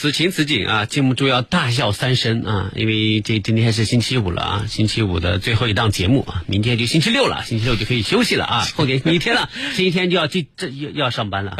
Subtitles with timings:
[0.00, 2.70] 此情此景啊，禁不住要大笑三声啊！
[2.76, 11.56] 因为这今天是星期五了啊，星期五的最后一档节目啊，明天就星期六了，星期六就可以休息了啊， 后天星期天了，星期天就要这这要要上班了。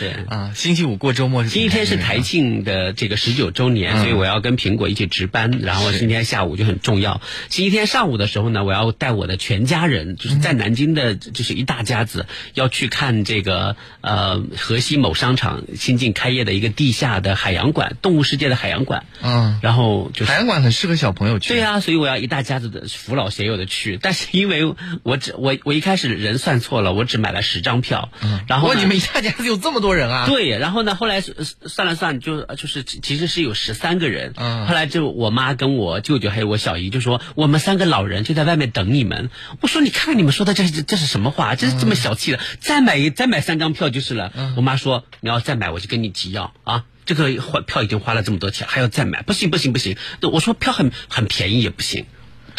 [0.00, 1.50] 对 啊，星期五过周末是。
[1.50, 7.20] 星期天是台庆的这个十九周年，所以我要跟苹果一起值班，然后今天下午就很重要。
[7.50, 17.57] 星期天上午的时候呢，我要带我的全家人，就是在南京的，就是一大家子要去看这个呃河西某商场新近开业的一个地下的海洋。
[17.58, 21.54] 海洋馆，动物世界的海洋馆，嗯，然后就是海洋馆很适合小朋友去。
[21.54, 23.98] 对啊，所以我要一大家子的扶老携幼的去。
[24.00, 28.10] 但是因为我只我我一开始人算错了，我只买了十张票。
[28.22, 30.26] 嗯，然后你们一大家子有这么多人啊？
[30.28, 34.34] 对，然后呢，后来算了算，就就是其实是有十三个人。
[34.36, 39.30] 嗯，后来就我妈跟我舅舅还有我小姨就说，我们三个老人就在外面等你们。
[39.60, 41.56] 我说你看看你们说的这是这是什么话？
[41.56, 42.38] 这是这么小气的？
[42.60, 44.30] 再买一再买三张票就是了。
[44.36, 46.84] 嗯我妈说你要再买我就跟你急要啊。
[47.08, 49.22] 这个换票已经花了这么多钱，还要再买？
[49.22, 49.96] 不行不行不行！
[50.30, 52.04] 我说票很很便宜也不行。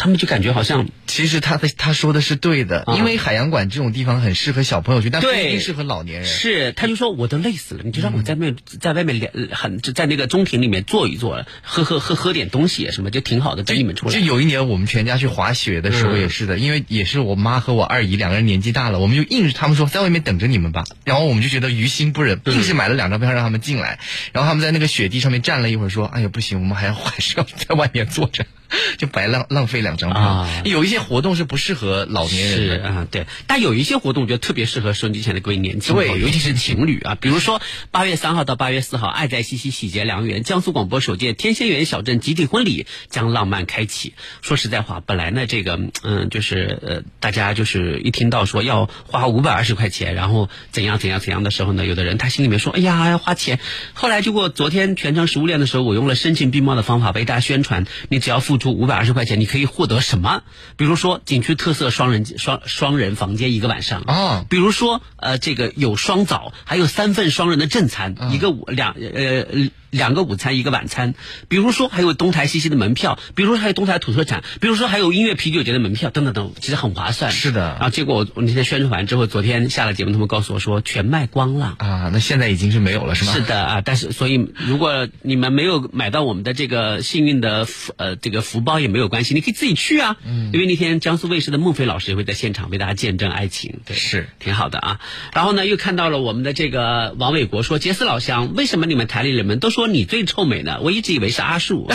[0.00, 6.26] 他们就感觉好像，其实他的他说的是对的，因为海洋馆这种地方很适合小朋友去，但不一定适合老年人。
[6.26, 14.14] 是，他就说我都累死了，你就让我在外在外面很在那个中庭里面坐一坐，喝喝喝喝点东西什么，就挺好的，等你们出来。
[14.14, 23.98] 就有一年我们全家去滑雪的时候也是的，因为也是我妈和我二姨两个人年纪大了，我们就硬是他们说在外面等着你们吧，然后我们就觉得于心不忍，硬是买了两张票让他们进来，
[24.32, 28.46] 然后他们在那个雪地上面站了一会儿，说哎呀不行，我们还要 还是要在外面坐着。
[28.98, 33.26] 就白浪浪费两张票，有一些活动是不适合老年人的啊，对。
[33.46, 37.16] 但有一些活动，我觉得特别适合收音机前的各位年轻朋友，尤其是情侣啊。
[37.20, 44.14] 比如说八月三号到八月四号，爱在西溪喜结良缘，江苏广播首届天仙园小镇集体婚礼将浪漫开启。
[44.40, 53.58] 说实在话，本来呢，这个嗯，就是呃，大家就是一听到说要花五百二十块钱，然后怎样怎样怎样的时候呢，有的人他心里面说，哎呀，要花钱。
[53.94, 58.59] 后来结果昨天全程食物链的时候，我用了声情并茂的方法为大家宣传，你只要付。
[58.60, 60.44] 出五百二十块钱，你可以获得什么？
[60.76, 69.70] 比如说景区特色双人双双人房间一个晚上啊，比如说呃这个有双早，还有三份双人的正餐，一个五两呃。
[69.90, 71.14] 两个午餐一个晚餐，
[71.48, 77.32] 比如说还有东台西西的门票，比如说还有东台土特产，比如说还有音乐啤酒节的门票，等等等，其实很划算。
[77.32, 77.60] 是的。
[77.60, 83.32] 然后结果我我那天宣传完之后，昨天下了节目，他们告诉我说全卖光了啊，那现在已经是没有了，是吗？
[83.32, 90.16] 是的啊，但是所以如果你们没有买到我们的这个幸运的福呃这个福包也没有关系，你可以自己去啊。
[90.24, 90.50] 嗯。
[90.52, 95.00] 因为那天江苏卫视的孟非老师也会在现场为大家见证爱情，对，是挺好的啊。
[95.32, 101.90] 然后呢，又看到了我们的这个王伟国说：“杰斯老乡，为什么你们台里人们都说你最臭美呢？”我一直以为是阿树，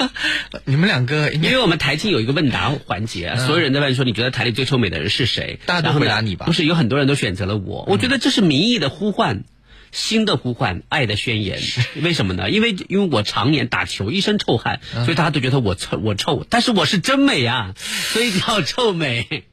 [0.64, 5.58] 你们两个，因为我们台庆有一个问答环节，所有人都问说你觉得台里最臭美的人是谁？
[5.66, 6.46] 大家都回答你吧。
[6.46, 9.44] 不是有很多人都选择了我，我觉得这是民意的呼唤，
[9.92, 11.60] 新的呼唤，爱的宣言。
[12.02, 12.50] 为什么呢？
[12.50, 19.44] 因为因为我常年打球，一身臭汗，所以大家都觉得我臭，我臭，但是我是真美啊，所以叫臭美。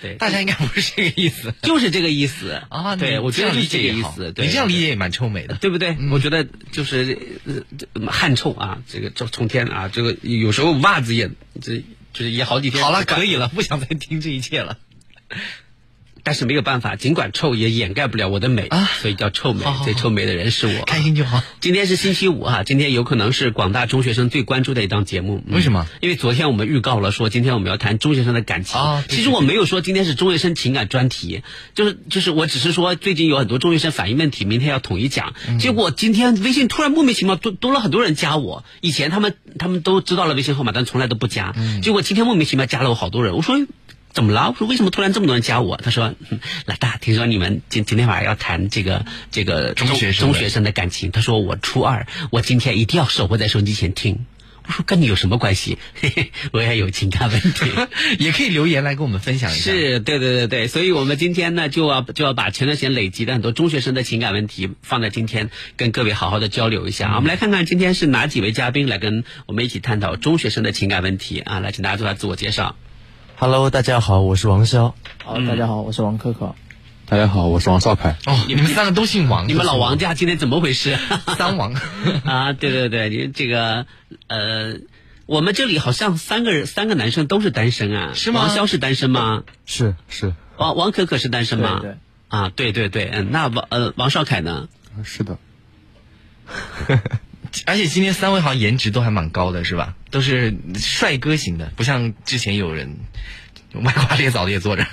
[0.00, 2.96] 对，大家应该不是这个意思， 就是这个意思 啊。
[2.96, 4.32] 对，我觉得是这个意思。
[4.36, 5.96] 你这样理解也蛮臭美的，对不对？
[6.10, 7.18] 我觉得就是
[8.08, 11.30] 汗臭啊，这个臭从天啊，这个有时候袜子也
[11.60, 12.82] 这就是也好几天。
[12.82, 14.78] 好了，可以了，不想再听这一切了。
[16.22, 19.64] 但是没有办法，尽管臭也掩盖不了我的美啊，所以叫臭美。
[19.84, 21.42] 最臭美的人是我，开心就好。
[21.60, 25.42] 今天是星期五哈，今天有可能是广大中学生最关注的一档节目。
[25.48, 25.86] 为什么？
[26.00, 28.80] 因为昨天我们预告了说，今天我们要谈中学生的感情。
[29.08, 31.42] 其实我没有说今天是中学生情感专题，
[31.74, 35.34] 就是就是我只是说最近有很多中学生反映问题，明天要统一讲。
[35.58, 41.54] 结果今天微信突然莫名其妙多多了很多人加我，以前他们他们都知道了微信号码，但从来都不加。
[41.82, 43.56] 结果今天莫名其妙加了我好多人，我说。
[44.12, 44.50] 怎么了？
[44.50, 45.76] 我说为什么突然这么多人加我？
[45.76, 46.14] 他说
[46.66, 54.26] ：“老大，听说你们今今天晚上要谈这个这个中学生中学生的感情。”他说：“我初二，我今天一定要守候在手机前听。”
[54.66, 55.78] 我说：“跟你有什么关系？
[56.00, 57.70] 嘿嘿，我也有情感问题，
[58.18, 67.14] 也可以留言来跟我们分享一下。”是对对对对，所以我们今天呢就要就要把前段时间累积的很多中学生的情感问题放在今天跟各位好好的交流一下。
[67.14, 71.60] 我们来看看今天是哪几位嘉宾来跟我们一起探讨中学生的情感问题啊！
[71.60, 72.76] 来，请大家做下自我介绍。
[73.40, 74.92] Hello，大家好，我是王潇。
[75.24, 76.54] 好，大家好，我是王可可。
[77.06, 78.18] 大家好，我是王少凯。
[78.26, 80.98] 哦，你们三个都姓王，你们老王家今天怎么回事？
[81.38, 81.72] 三王
[82.26, 83.86] 啊，对对对，你这个
[84.26, 84.74] 呃。
[85.24, 88.10] 我们这里好像三个人，三个男生都是单身啊？
[88.14, 89.44] 是吗王潇是单身吗？
[89.64, 91.78] 是是王王可可是单身吗？
[91.80, 91.96] 对对
[92.28, 94.68] 啊，对对对，嗯，那王呃王少凯呢？
[95.02, 95.38] 是的，
[97.66, 99.94] 而且今天三位好像颜值都还蛮高的，是吧？
[100.10, 102.96] 都是帅哥型的，不像之前有人
[103.74, 104.86] 歪瓜裂枣的也坐着。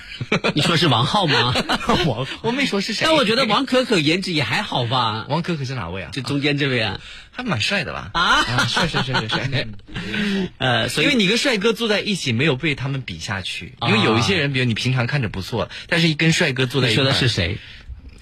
[0.53, 1.53] 你说是王浩吗？
[2.05, 3.05] 王，我没说是谁。
[3.05, 6.11] 但我觉得王可可颜值也还好吧，王可可是哪位啊？
[6.11, 6.99] 就中间这位啊，
[7.31, 8.11] 还蛮帅的吧？
[8.13, 9.67] 啊帅帅帅帅帅！
[10.57, 13.73] 呃，所以因为你跟帅哥坐在一起，没有被他们比下去。
[13.79, 17.57] 啊因为有一些人，比如你平常看着不错，但是一跟帅哥坐在一你块儿，说的是谁？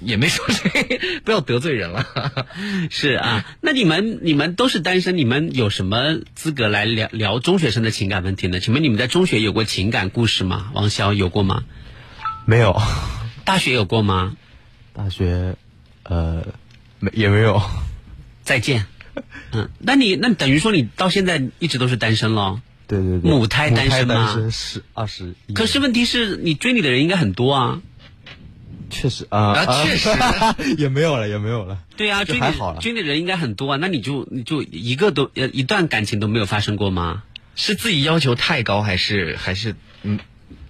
[0.05, 2.05] 也没说谁，不要得罪人了。
[2.89, 8.59] 是啊，那你们你们都是单身，你们有什么资格来聊聊中学生的情感问题呢？
[8.59, 10.71] 请问你们在中学有过情感故事吗？
[10.73, 11.63] 王潇有过吗？
[12.45, 12.79] 没有，
[13.43, 14.37] 大学有过吗？
[14.93, 15.55] 大学，
[16.03, 16.45] 呃，
[16.99, 17.61] 没也没有，
[18.43, 18.85] 再见。
[19.51, 22.59] 嗯，那你那等于说你到现在一直都是单身喽？
[22.87, 27.81] 对对对，母胎单身吗是二十一，可是问题是你追你的人应该很多啊。
[28.89, 30.09] 确实啊啊确实
[30.77, 33.77] 也没有了，也没有了，对啊，追你就还好了追你的人应该很多啊。
[33.81, 37.23] 那你就你就一个都呃一段感情都没有发生过吗？
[37.55, 40.19] 是自己要求太高，还是还是嗯？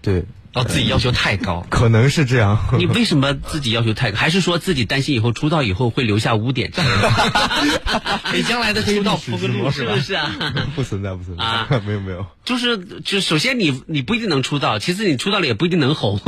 [0.01, 0.23] 对，
[0.56, 1.66] 哦，自己要求太高。
[1.69, 4.18] 可能是这样，你为什么自己要求太高？
[4.18, 6.72] 还是说自己担心以后出道以后会留下污点？
[8.31, 10.00] 给将来的出道铺个路是不？
[10.00, 10.36] 是啊？
[10.75, 16.19] 不存在不存在，啊 没有没有，就是就首先你你不一定能出道，其次你出道了也不一定能红，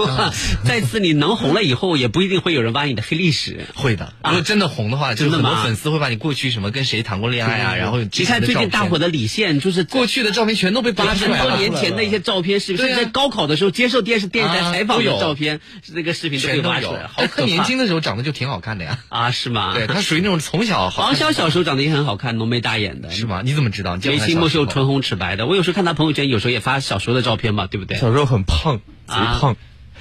[0.65, 3.65] 再次你能红了以后也不一定会有人挖你的黑历史。
[3.75, 17.07] 会的，如果真的红的话，就很多粉丝会把你过去什么跟谁谈过恋爱啊，然后你看最近大火的的李现，就是过去的照片全都被扒出来很多，年前的一些照片，是不是在高考的时候接受电视电视台啊采访的照片，是那个视频都被全都有挖出来，。
[17.07, 17.43] 好他！
[17.43, 19.73] 年轻的时候长得就挺好看的呀，啊，是吗？
[19.73, 23.41] 对他属于那种从小好王看潇小时候长得也很好看，浓眉大眼的，是吗？
[23.43, 23.97] 你怎么知道？
[23.97, 25.45] 眉清目秀、唇红齿白的。
[25.45, 27.97] 我有时候看他朋友圈，有时候也发小时候的照片嘛，对不对？
[27.97, 29.55] 小时候很胖，贼啊胖，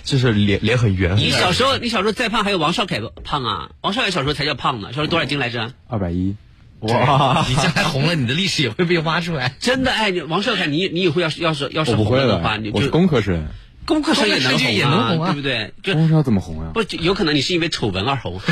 [0.04, 3.70] 就是脸脸很圆，你小时候，你小时候再胖，还有王少凯胖啊！
[3.80, 5.72] 王少凯小时候才叫胖呢，小时候多少斤来着？
[5.88, 6.36] 二百一，
[6.80, 9.54] 哇，你将来红了，你的历史也会被挖出来。
[9.58, 13.46] 真的哎，你王少凯，你你以后要是要是要是我不会红了的话，你，的我是就工科生，
[13.86, 15.72] 功课生也能红能红啊对不对？
[15.82, 16.70] 就工科生怎么红啊？
[16.74, 18.40] 不有可能你是因为丑闻而红。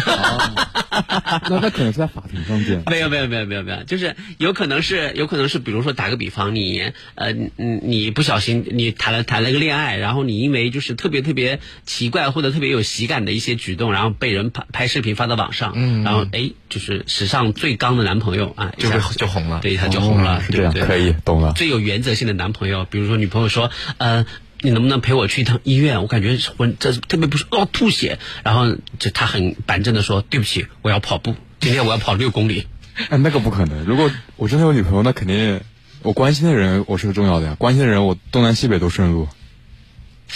[1.50, 2.82] 那他可能是在法庭上见。
[2.86, 20.82] 没有没有没有没有没有，就是有可能是有可能是，比如说打个比方，你呃嗯你不小心你谈了谈了个恋爱，然后你因为就是特别特别奇怪或者特别有喜感的一些举动，然后被人拍拍视频发到网上，嗯然后哎就是史上最刚的男朋友啊，就会就红了对，他就红了，哦是这样，对？
[20.84, 21.52] 可以懂了。
[21.54, 24.26] 最有原则性的男朋友，比如说女朋友说，呃，
[24.64, 26.00] 你能不能陪我去一趟医院？
[26.00, 32.66] 我感觉浑这特别不是哦吐血，然后就他很板正的说，对不起，我要跑步，今天我要跑六公里。
[33.10, 33.84] 哎，那个不可能。
[33.84, 35.60] 如果我真的有女朋友，那肯定
[36.00, 37.56] 我关心的人我是个重要的呀。
[37.58, 39.28] 关心的人我东南西北都顺路。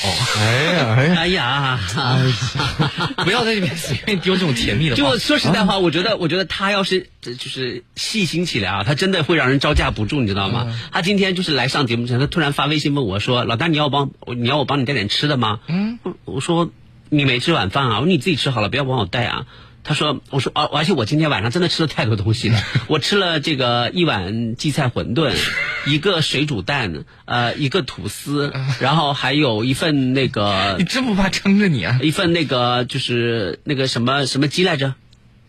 [0.00, 5.18] 哎呀哎呀，哎呀，不要在这边随便丢这种甜蜜的话就。
[5.18, 10.78] 说实在话，我觉得，我觉得他要是就是细心起来啊，他真的会让人招架不住，你知道吗？
[10.92, 16.70] 他今天就是来上节目前，他突然发微信问我说：“老大，你要帮我你要我帮你带点吃的吗？”嗯，我说
[17.08, 19.46] 你没吃晚饭啊，我说你自己吃好了，不要帮我带啊。
[19.88, 25.34] 他说：“我说，而而且我今天晚上真的吃了太多东西了， 我吃了这个一碗荠菜馄饨，
[25.86, 31.98] 一个水煮蛋，呃，一个吐司，然后还有一份那个 你真不怕撑着你啊？
[32.02, 34.92] 一份那个就是那个什么什么鸡来着？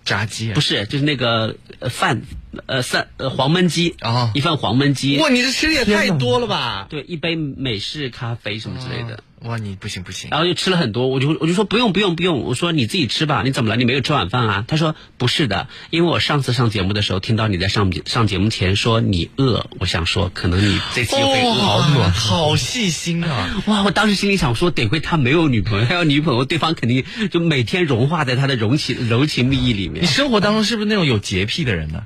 [0.05, 2.21] 炸鸡啊不是，就是那个呃饭，
[2.65, 6.87] 呃三呃黄焖鸡哦一份黄焖鸡，哇，你这吃的也太多了吧？
[6.89, 9.21] 对，一杯美式咖啡什么之类的。
[9.43, 13.77] 哇，你不行不行，然后就吃了很多，我就我就说不用不用不用，我说你自己吃吧，你怎么了？
[13.77, 14.65] 你没有吃晚饭啊？
[14.67, 21.53] 他说不是的，因为我上次上节目的时候听到你在上上节目前说你饿，我想说可能你这次又会饿。
[21.53, 23.63] 好暖，好细心啊！
[23.67, 23.83] 哇！
[23.83, 30.07] 我当时心里想说，得亏他没有女朋友，他要女朋友，对方肯定就每天融化在他的柔情柔情蜜意里面你。
[30.07, 32.03] 生活当中是不是那种有洁癖的人呢？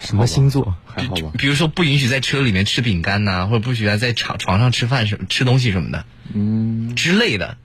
[0.00, 0.76] 什么星座？
[0.86, 1.32] 还好吧？
[1.36, 7.56] 比如说不允许在车里面吃饼干呐、或者不许在床床上吃饭什么吃东西什么的嗯，之类的。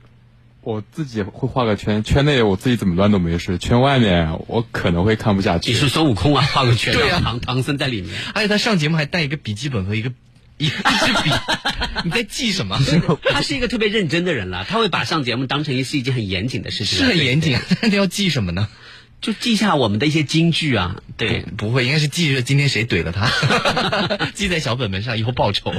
[0.61, 5.77] 我自己会画个圈，圈内我自己怎么乱都没事，圈外面我可能会看不下去你。
[5.77, 8.13] 是孙悟空啊，画个圈，对啊唐唐僧在里面。
[8.35, 10.11] 而且他上节目还带一个笔记本和一个
[10.57, 11.31] 一一支笔，
[12.03, 12.77] 你在记什么？
[13.31, 16.97] 他是一个特别认真的人了，他会把上节目当成是一件很严谨的事情。
[16.99, 18.67] 是很严谨，啊， 那要记什么呢？
[19.21, 21.01] 就记下我们的一些金句啊。
[21.17, 25.73] 对，不会，应该是记着今天谁怼了他， 记在小本本上，以后报仇。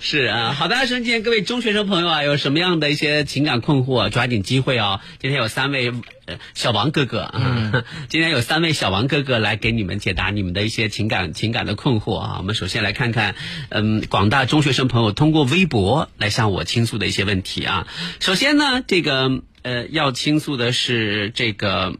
[0.00, 5.00] 是啊，好的，今天各位中学生朋友啊，有什么样的一些情感困惑，抓紧机会哦。
[5.20, 5.92] 今天有三位
[6.24, 12.36] 呃小王哥哥啊， 今天有三位小王哥哥来给你们解答你们的一些情感情感的困惑啊。
[12.38, 13.34] 我们首先来看看，
[13.68, 17.86] 嗯，广大中学生朋友通过微博来向我倾诉的一些问题啊。
[18.18, 21.96] 首先呢，这个呃要倾诉的是这个。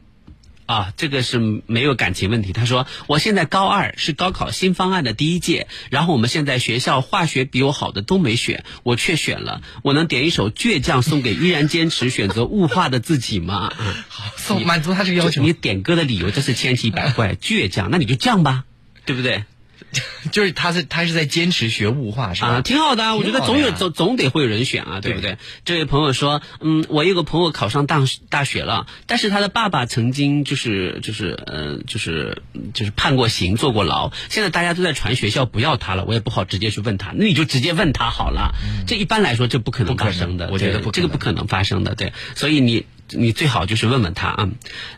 [0.67, 2.53] 啊，这个是没有感情问题。
[2.53, 9.61] 他说，我现在高二，是高考新方案的第一届，然后我们现在学校化学比我好的都没选，我却选了。
[9.81, 13.73] 我能点一首《倔强》送给依然坚持选择物化的自己吗？
[14.09, 15.41] 好，送满足他这个要求。
[15.41, 18.65] 你点歌的理由真是千奇百怪，倔强，那你就犟吧，
[19.05, 19.45] 对不对？
[20.31, 22.47] 就是他是他是在坚持学物化是吧？
[22.47, 25.37] 啊，挺好的，我觉得总有总总得会有人选啊，对不对？
[25.65, 32.41] 这位朋友说，嗯，我有个朋友考上大大学了，但是他的爸爸曾经就是就是呃就是
[32.73, 38.53] 就是判过刑坐过牢，现在大家都在传学校不要他了，我也不好直接去问他，那你就直接问他好了。
[38.85, 44.49] 这一般来说这不可能发生的，我觉得这个不可能发生的，对，所以你你最好就是问问他啊。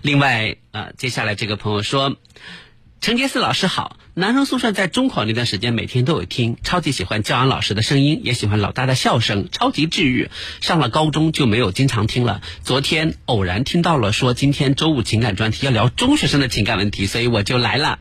[0.02, 2.18] 另外呃，接下来这个朋友说。
[3.02, 10.30] 陈杰四老师好，男生宿舍在中考那段时间每天都有听，超级喜欢教安老师的声音，也喜欢老大的笑声，超级治愈。
[10.60, 18.00] 上了高中就没有经常听了，昨天偶然听到了说今天周五情感专题要聊中学生的情感问题，所以我就来了。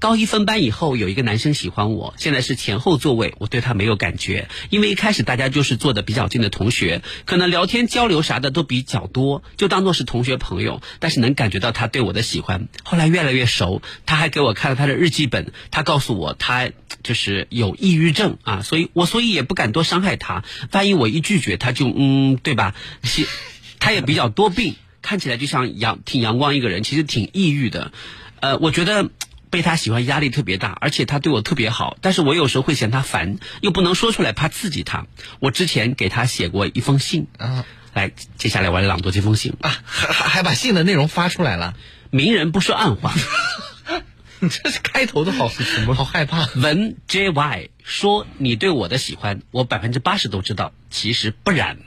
[0.00, 12.68] 高一分班以后，有一个男生喜欢我，现在是前后座位，我对他没有感觉，因为一开始大家就是坐的比较近的同学，可能聊天交流啥的都比较多，就当做是同学朋友，但是能感觉到他对我的喜欢。
[12.84, 16.70] 后来越来越熟，他还给我看了他的日记本，他告诉我他
[17.02, 22.76] 就是有抑郁症啊，所以我所以也不敢多伤害他，万一我一拒绝他就嗯，对吧？
[23.80, 27.90] 他也比较多病，看起来就像阳挺阳光一个人，其实挺抑郁的，
[28.38, 29.10] 呃，我觉得。
[29.50, 35.06] 被他喜欢压力特别大，而且他对我特别好，但是我有时候会嫌他烦，又不能说出来，怕刺激他。
[35.40, 37.64] 我之前给他写过一封信，啊，
[37.94, 41.74] 来，接下来我来朗读这封信啊，还还还把信的内容发出来了。
[42.10, 43.14] 明人不说暗话，
[44.40, 45.94] 这是开头的好 什么？
[45.94, 46.46] 好害怕。
[46.54, 51.78] 文 J Y 说你对我的喜欢，我百分之八十都知道，其实不然，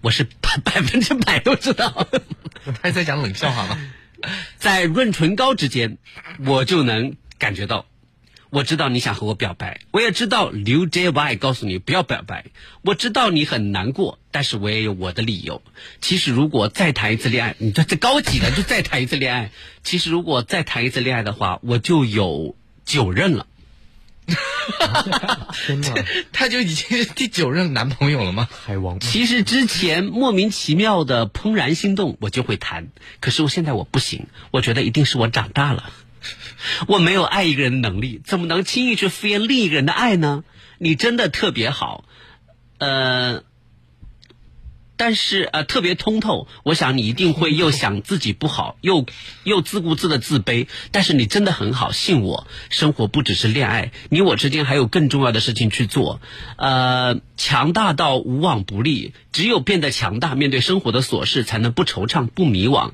[0.00, 2.08] 我是百百分之百都知道。
[2.64, 3.78] 他还在讲冷笑话吗？
[4.58, 5.98] 在润唇膏之间，
[6.44, 7.86] 我就能感觉到，
[8.50, 12.46] 我知道你想和我表白，我也知道刘 JY 告诉你不要表白，
[12.82, 15.62] 我知道你很难过，但是我也有我的理由。
[16.00, 19.50] 其实如果再谈一次恋爱，你这这高级的就再谈一次恋爱。
[19.82, 23.46] 其实如果再谈一次恋爱的话，我就有九任了。
[25.66, 25.94] 天哪，
[26.32, 28.48] 他就已经是第九任男朋友了吗？
[28.66, 29.00] 海王。
[29.00, 32.88] 其实之前莫名其妙的怦然心动，我就会谈。
[33.20, 35.90] 可是我现在我不行，我觉得一定是我长大了，
[36.88, 40.44] 我没有爱一个人的能力，怎么能轻易去敷衍另一个人的爱呢？
[40.78, 42.04] 你真的特别好，
[42.78, 43.42] 呃。
[44.98, 49.06] 但是呃，特别通透，我想你一定会又想自己不好，又
[49.44, 50.66] 又自顾自的自卑。
[50.90, 56.20] 但是你真的很好，信我，生活不只是恋爱，你我之间还有更重要的事情去做。
[56.56, 62.90] 呃，强大到无往不利，只有变得强大，面对生活的琐事，才能不惆怅、不迷惘。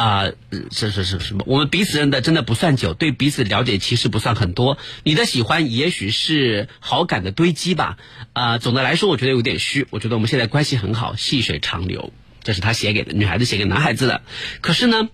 [0.00, 0.32] 啊，
[0.72, 1.44] 是是是什么？
[1.46, 4.78] 我们彼此认的真的不算久，对彼此了解其实不算很多。
[5.04, 7.98] 你的喜欢也许是好感的堆积吧。
[8.32, 9.86] 啊，总的来说，我觉得有点虚。
[9.90, 12.14] 我觉得我们现在关系很好，细水长流。
[12.42, 14.22] 这是他写给的女孩子写给男孩子的。
[14.62, 15.10] 可是呢，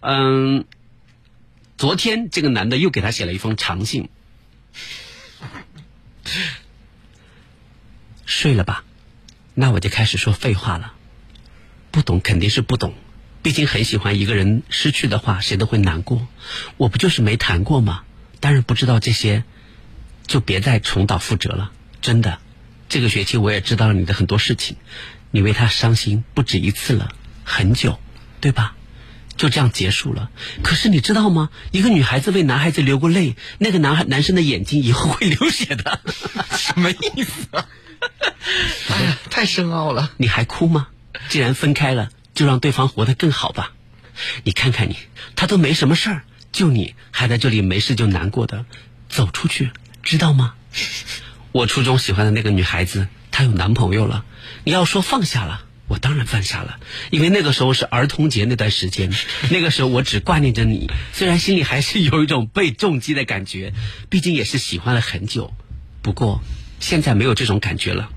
[0.00, 0.66] 嗯，
[1.78, 4.10] 昨天这个男的又给他写了一封长信。
[8.26, 8.84] 睡了吧？
[9.54, 10.92] 那我就开始说废话了。
[11.90, 12.92] 不懂肯定是不懂。
[13.46, 16.26] 毕竟很喜欢一个人，失去的话谁都会难过。
[16.78, 18.02] 我不就是没谈过吗？
[18.40, 19.44] 当然不知道这些，
[20.26, 21.70] 就别再重蹈覆辙了。
[22.02, 22.40] 真的，
[22.88, 24.76] 这个学期我也知道了你的很多事情，
[25.30, 27.12] 你为他伤心不止一次了，
[27.44, 28.00] 很久，
[28.40, 28.74] 对吧？
[29.36, 30.28] 就这样结束了。
[30.64, 31.50] 可是你知道吗？
[31.70, 36.00] 一个女孩子为男孩子流过泪，那个男孩男生的眼睛以后会流血的。
[36.58, 37.46] 什么意思？
[38.90, 40.10] 哎呀，太深奥了。
[40.16, 40.88] 你还哭吗？
[41.28, 42.10] 既然分开了。
[42.36, 43.72] 就让对方活得更好吧，
[44.44, 44.96] 你看看你，
[45.34, 48.66] 他都没什么事儿，就你还在这里没事就难过的，
[49.08, 49.70] 走出去，
[50.02, 50.54] 知道吗？
[51.50, 54.24] 我初中喜欢的那个女孩子，她有男朋友了。
[54.64, 56.78] 你要说放下了，我当然放下了，
[57.10, 59.10] 因为那个时候是儿童节那段时间，
[59.50, 63.72] 那个时候我只挂念着你，虽然心里还是有一种被重击的感觉，
[64.10, 65.54] 毕竟也是喜欢了很久。
[66.02, 66.42] 不过
[66.80, 68.10] 现在没有这种感觉了，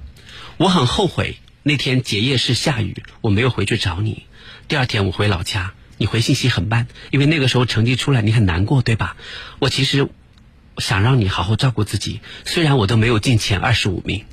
[0.58, 1.38] 我很后悔。
[1.70, 4.24] 那天结业是下雨，我没有回去找你。
[4.68, 9.16] 第二天我回老家，你回信息很慢，因为那个时候成绩出来你很难过，对吧？
[9.60, 10.10] 我其实
[10.80, 14.26] 想让你好好照顾自己，虽然我都没有进前二十五名。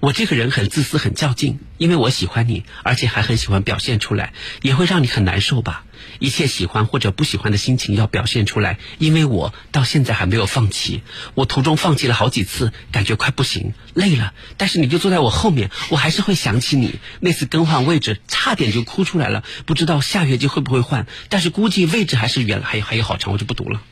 [0.00, 5.84] 我这个人很自私，很较劲，因为我喜欢你，而且还很喜欢表现出来，也会让你很难受吧？
[6.22, 11.02] 一切喜欢或者不喜欢的心情要表现出来，因为我到现在还没有放弃。
[11.34, 17.00] 我途中放弃了好几次，感觉快不行，累了，但是你就坐在我后面，我还是会想起你。
[17.18, 23.82] 那次更换位置，差点就哭出来了，不知道下学期会不会换，但是估计位置还是原来，还有还有好长，我就不读了。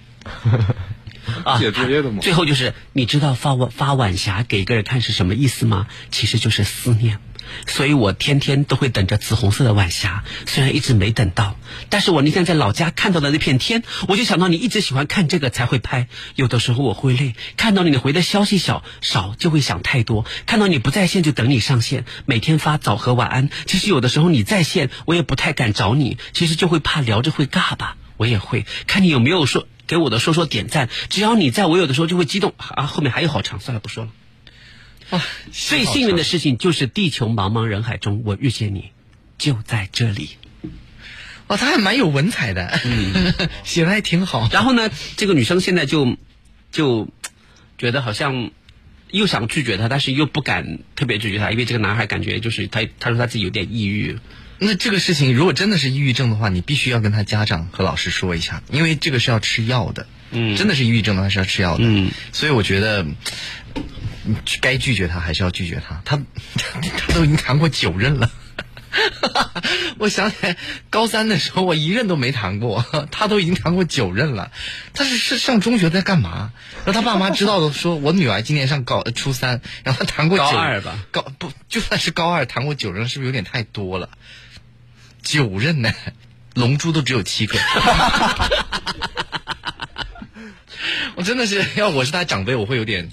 [1.44, 5.88] 啊，写作业的吗最后就是，你知道发晚发晚霞给一个人看是什么意思吗？
[6.12, 7.18] 其实就是思念。
[7.66, 11.57] 所以我天天都会等着紫红色的晚霞，虽然一直没等到，
[11.88, 16.09] 但是我那天在老家看到的那片天，我就想到你一直喜欢看这个才会拍。
[16.35, 23.50] 有的时候我会累，看到你回的消息少少就会想太多，看到你不在线就等你上线，每天发早和晚安。
[23.66, 27.97] 其实有的时候你在线，我也不太敢找你，其实就会怕聊着会尬吧。
[28.16, 34.11] 我也会看你有没有说给我的说说点赞，只要你在我有的时候就会激动啊，后面还有好长，算了不说了。
[35.11, 38.93] 哇，最幸运的事情就是地球茫茫人海中，我遇见你，
[39.38, 40.31] 就在这里。
[41.49, 44.49] 哦，他还蛮有文采的，嗯， 写的还挺好。
[44.52, 46.17] 然后呢，这个女生现在就
[46.71, 47.09] 就
[47.76, 48.52] 觉得好像
[49.11, 54.19] 又想拒绝他，但是又不敢特别拒绝他，因为这个男孩感觉就是他，他说他自己有点抑郁。
[54.61, 60.07] 那这个事情如果真的是抑郁症的话，你必须要跟他家长和老师说一下，因为这个是要吃药的。
[60.31, 61.83] 嗯真的是抑郁症的话是要吃药的。
[61.85, 63.05] 嗯，所以我觉得。
[64.30, 66.16] 嗯该拒绝他还是要拒绝他，他
[66.56, 68.30] 他他都已经谈过九任了。
[69.99, 70.56] 我想起来，
[70.90, 74.50] 高三的时候我一任都没谈过，他都已经谈过九任了。
[74.94, 76.52] 他是是上中学在干嘛？
[76.84, 80.99] 然后他爸妈知道的说，我女儿今年上高初三，然后他谈过九高二吧？
[81.12, 84.10] 高不就算是高二谈过九任，是不是有点太多了？
[85.22, 85.92] 九任呢？
[86.54, 87.58] 龙珠都只有七个。
[91.14, 93.10] 我真的是要我是他长辈，我会有点，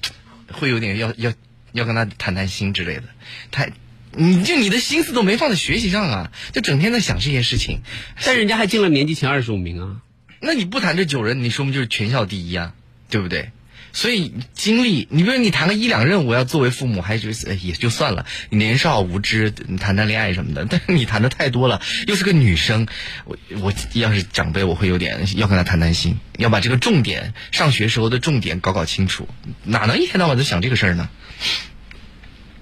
[0.52, 1.34] 会有点要要
[1.72, 3.04] 要跟他谈谈心之类的。
[3.52, 3.68] 他，
[4.12, 7.82] 你就你的心思都没放在学习上啊，就整天在想这些事情。
[8.26, 10.02] 但人家还进了年级前二十五名啊。
[10.40, 12.74] 那你不谈这九人，你说明就是全校第一啊，
[13.10, 13.52] 对不对？
[13.94, 20.66] 所以经历，你比如你谈个一两任，我要作为父母还觉得也就算了，年少无知，谈谈恋爱什么的。
[20.70, 22.88] 但是你谈的太多了，又是个女生，
[23.26, 29.28] 我我要是长辈，我会有点要跟他谈谈心，要把这个重点，上学时候的重点搞搞清楚，
[29.64, 31.10] 哪能一天到晚都想这个事儿呢？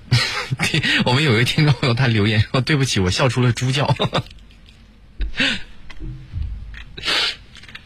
[1.06, 3.96] 我们有一个听众朋友他留言说：“对不起，我笑出了猪叫。”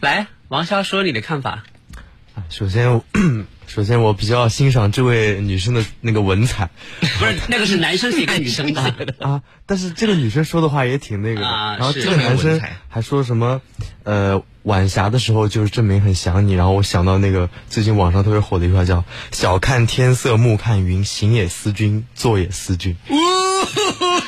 [0.02, 1.64] 来，王潇说你的看法。
[2.50, 3.02] 首先，
[3.68, 8.82] 首先我比较欣赏这位女生的那个文采， 不是那个是男生写给女生的
[9.20, 9.42] 啊。
[9.66, 11.48] 但是这个女生说的话也挺那个的。
[11.48, 13.62] 啊然后这个男生还说什么，
[14.04, 16.54] 呃，晚霞的时候就是证明很想你。
[16.54, 22.98] 然后我想到那个最近网上特别火的一句话叫“小看天色暮看云，行也思君，坐也思君”。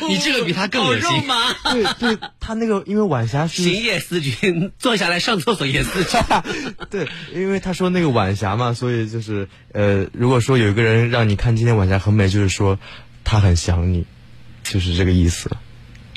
[0.08, 1.54] 你这个比他更恶心好肉麻。
[1.71, 1.84] 对
[2.15, 6.19] 对，他那个因为晚霞是行也思君，坐下来上厕所也思君。
[6.91, 12.78] 对，因为他说那个晚霞嘛，所以就是呃，如果说有一个人让你看今天晚霞很美，就是说
[13.24, 14.06] 他很想你，
[14.63, 15.50] 就是这个意思。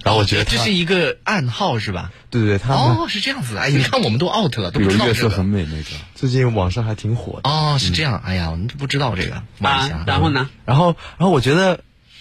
[0.05, 2.13] 然后我觉得他这是一个暗号是吧？
[2.31, 3.61] 对对对，他哦是这样子的。
[3.61, 5.47] 哎，你看我们都 out 了，都比如不知道这个月色很。
[5.47, 5.85] 美那个。
[6.15, 7.51] 最近网上还挺火的。
[7.51, 8.23] 哦，是这样。
[8.25, 10.05] 哎呀，我们都不知道这个啊。
[10.07, 10.49] 然后呢？
[10.65, 11.81] 然后然后我觉得。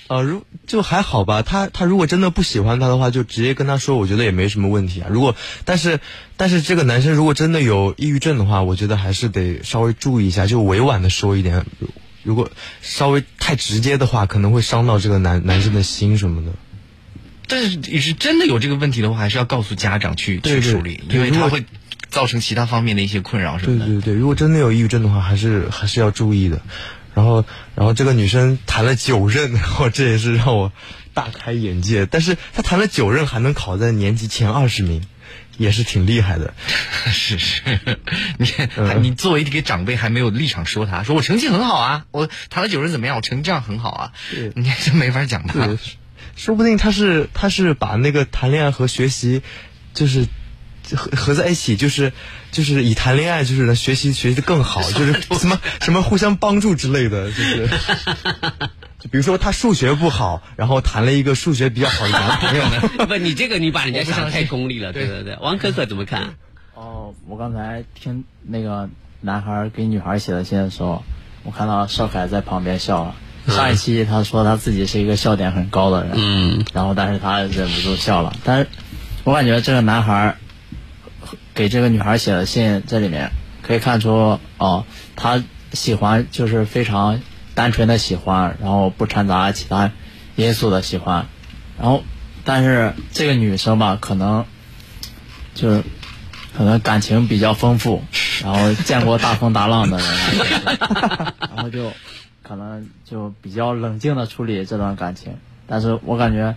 [0.10, 1.44] 呃，如就还好吧。
[1.44, 5.08] 他他如果真的不喜欢他的话，就直接跟他说，我觉得也没什么问题啊。
[5.10, 6.02] 如果但是
[6.36, 11.66] 但是这个男生如果真的有抑郁症的话，我觉得还是得稍微注意一下，就委婉的说一点。
[12.22, 16.52] 如果稍微太直接的话，可能会伤到这个男男生的心什么的。
[17.54, 21.64] 但是你是真的有这个问题的话，还是要告诉家长去去处理，因为他会
[22.10, 23.86] 造成其他方面的一些困扰什么的。
[23.86, 26.62] 对对对，如果真的有抑郁症的话，还是还是要注意的。
[27.16, 30.72] 然后，然后这个女生谈了九任， 然后这也是让我
[31.14, 32.08] 大开眼界。
[32.08, 35.04] 但是她谈了九任还能考在年级前二十名，
[35.60, 36.56] 也是挺厉害的。
[37.12, 37.62] 是 是，
[38.40, 43.16] 你、嗯你作为一个长辈，还没有立场说她，说我成绩很好啊，我谈了九任怎么样？
[43.16, 44.12] 我成绩这样很好啊，
[44.56, 45.70] 你还真没法讲他。
[46.36, 49.42] 对，说不定他是他是把那个谈恋爱和学习，
[49.94, 50.26] 就是
[50.96, 52.14] 合合在一起，就是
[52.52, 57.70] 就是以谈恋爱就是呢学习学习的更好， 就是什么什么互相帮助之类的，就是。
[59.00, 62.80] 就比如说他数学不好，然后谈了一个数学比较好的男朋友呢。
[63.06, 64.94] 不，你这个你把人家想的太功利了。
[64.94, 66.36] 对对对，王可可怎么看？
[66.74, 71.04] 哦，我刚才听那个男孩给女孩写的信的时候，
[71.44, 73.16] 我看到少凯在旁边笑了。
[73.48, 78.34] 上一期他说他自己是一个笑点很高的人，嗯，然后但是他忍不住笑了。
[78.44, 78.68] 但是
[79.24, 80.38] 我感觉这个男孩
[81.54, 87.22] 给这个女孩写的信，这里面可以看出哦，他喜欢就是非常
[87.54, 89.92] 单纯的喜欢，然后不掺杂其他
[90.36, 91.28] 因素的喜欢，
[91.80, 92.04] 然后
[92.46, 94.46] 但是这个女生吧，可能
[95.54, 95.84] 就是
[96.58, 98.04] 可能感情比较丰富，
[98.44, 100.08] 然后见过大风大浪的人，
[101.56, 101.92] 然后就
[102.44, 105.38] 可能就比较冷静的处理这段感情。
[105.66, 106.56] 但是我感觉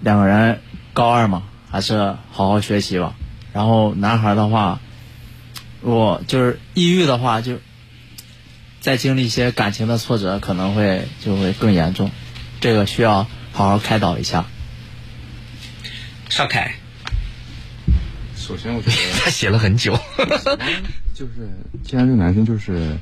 [0.00, 0.60] 两个人
[0.92, 3.14] 高二嘛，还是好好学习吧。
[3.52, 4.78] 然后男孩的话，
[5.80, 7.58] 如果就是抑郁的话，就
[8.80, 12.10] 再经历一些感情的挫折，可能会就会更严重。
[12.60, 14.44] 这个需要好好开导一下。
[16.28, 16.74] 邵凯，
[18.36, 19.98] 首先我觉得 他写了很久。
[21.14, 21.48] 就是，
[21.82, 22.98] 既然这个男生就是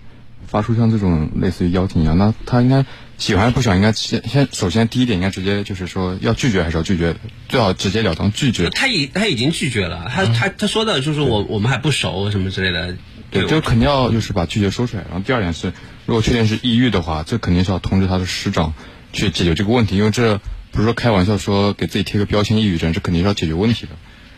[0.55, 2.87] 发出像这种类似于邀请一样，那他应该
[3.19, 7.17] 喜欢不喜欢，应该先先首先第一点应该直接就是说要拒绝还是要拒绝，
[7.49, 8.71] 最好直截了当拒绝。
[8.71, 12.97] 他已他已经拒绝了，他他他说的就是我我们还不熟什么之类的。
[13.33, 15.03] 对，就肯定要就是把拒绝说出来。
[15.11, 15.73] 然后第二点是，
[16.07, 18.75] 如果确定是抑郁的话，这肯定是要通知他的师长
[19.12, 20.40] 去解决这个问题，因为这
[20.71, 23.93] 不是说开玩笑说给自己贴个标签抑郁症，这肯定是要解决问题的。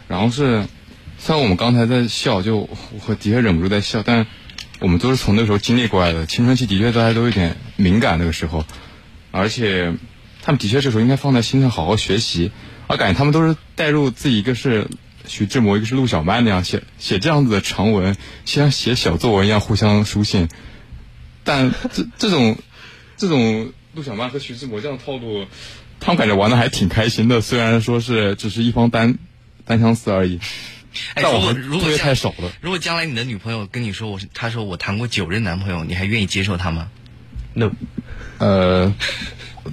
[0.09, 0.65] 然后是，
[1.19, 2.71] 虽然我们刚才在笑，就
[3.07, 4.27] 我的确忍不住在笑，但
[4.81, 8.65] 我们都是从那时候经历过来的，青春期的确大家都有点敏感那个时候，
[9.31, 9.95] 而且
[10.43, 12.51] 他们的确这时候应该放在心上好好学习，
[12.87, 14.89] 我感觉他们都是带入自己一个是。
[15.29, 20.49] 徐志摩，一个是陆小曼那样写写这样子的长文，像写小作文一样互相书信。
[21.43, 22.57] 但这这种
[23.17, 25.47] 这种陆小曼和徐志摩这样套路，
[25.99, 27.41] 他们感觉玩的还挺开心的。
[27.41, 29.19] 虽然说是只是一方单
[29.65, 30.39] 单相思而已，
[31.15, 32.51] 哎，但我们如果作业太少了。
[32.61, 36.89] 如果将来你的女朋友跟你说我是，她说我谈过九任男朋友，你还愿意接受她吗
[37.55, 37.71] ？？No，
[38.39, 38.95] 呃，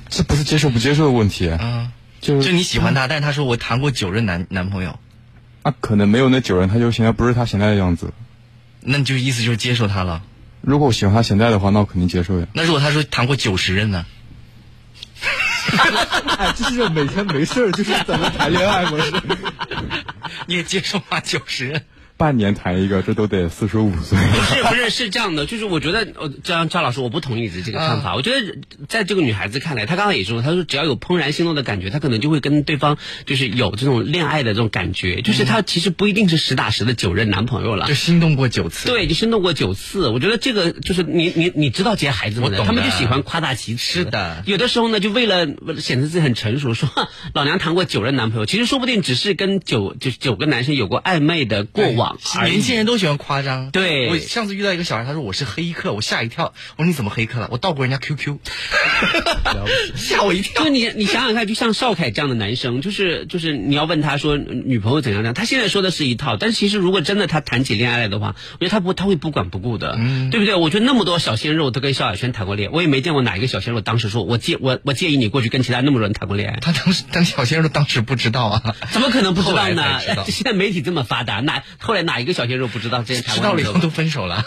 [0.09, 4.99] 这不是接受不接受的问题，啊，就是就你喜欢她，但是她说我谈过九任男男朋友，
[5.63, 8.13] 啊，可能没有那九任，他就现在不是他现在的样子。
[8.81, 10.23] 那你就意思就是接受她了。
[10.61, 12.47] 如果我喜欢她现在的话，那我肯定接受呀。
[12.53, 14.05] 那如果她说谈过九十任呢？
[16.37, 19.11] 哎，就是每天没事儿就是怎么谈恋爱模式。
[20.47, 21.19] 你也接受吗？
[21.21, 21.81] 九十？
[22.23, 24.17] 半年谈一个，这都得四十五岁。
[24.31, 28.15] 不是不是是这样的，就是我觉得呃，张张老师我不同意你这个看法。
[28.15, 37.93] 我觉得在这个女孩子看来，她刚刚也说，她说只要有怦然心动的感觉，她可能就会跟对方就是有这种恋爱的这种感觉，就是她其实不一定是实打实的九任男朋友了就。
[37.93, 38.87] 心动过九次。
[38.87, 43.99] 对，就心动过九次，我觉得这个就是你你你知道这些孩子们的，他们就喜欢夸大其词。
[43.99, 46.87] 是的有的时候呢，就为了为了显得自己很成熟，说
[47.33, 52.12] 老娘谈过九任男朋友，其实说不定只是跟九就九个男生有过暧昧的过往
[52.43, 53.71] 年轻人都喜欢夸张。
[53.71, 56.53] 对我上次遇到一个小孩，他说我是黑客，我吓一跳。
[56.75, 57.49] 我说你怎么黑客了？
[57.51, 58.37] 我盗过人家 QQ，
[59.95, 60.69] 吓我一跳就。
[60.69, 69.97] 你你想想看，就像邵凯这样的男生，就是就是你要问他说女朋友怎样怎样，他现在说的是一套，但是其实如果真的他谈起恋爱来的话，我觉得他不他会不管不顾的，
[70.31, 70.55] 对不对？
[70.55, 79.99] 我觉得那么多小鲜肉都跟萧亚轩谈过恋爱，我也没见过哪一个小鲜肉当时说我介我我介意你过去跟其他那么多人谈过恋爱，他当时，当小鲜肉当时不知道啊，怎么可能不知道呢？
[80.27, 84.43] 现在媒体这么发达，哪后来哪一个小鲜肉不知道这些谈过恋爱知道了以后都分手了。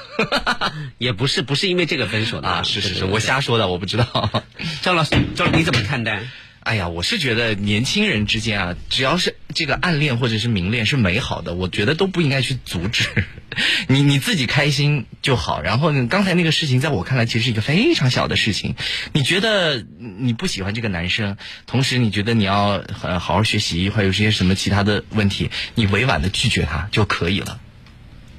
[0.99, 4.45] 也不是不是因为这个分手的啊，是是是，我瞎说的，我不知道。
[4.83, 6.23] 张老师，张你怎么看待？
[6.67, 13.09] 哎呀，我是觉得年轻人之间啊，只要是这个暗恋或者是明恋是美好的，我觉得都不应该去阻止。
[13.87, 15.63] 你你自己开心就好。
[15.63, 18.75] 然后呢，刚才那个事情，在我看来其实是一个非常小的事情。
[19.13, 19.87] 你觉得
[20.19, 21.37] 你不喜欢这个男生，
[21.69, 27.61] 同时你觉得你要呃好好学习，或者有些什么其他的问题，你委婉的拒绝他就可以了。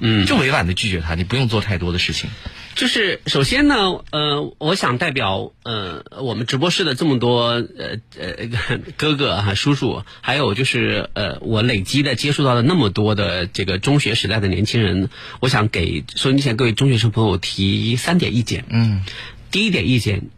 [0.00, 2.28] 嗯，就委婉的拒绝他，你不用做太多的事情。
[2.78, 15.10] 就是首先呢，呃，我想代表呃我们直播室的这么多呃呃哥哥哈、叔叔，还有就是呃我累积的接触到的那么多的这个中学时代的年轻人，
[15.40, 18.64] 我想给收音机前各位中学生朋友提三点意见。
[18.68, 19.02] 嗯，
[19.50, 20.30] 第一点意见，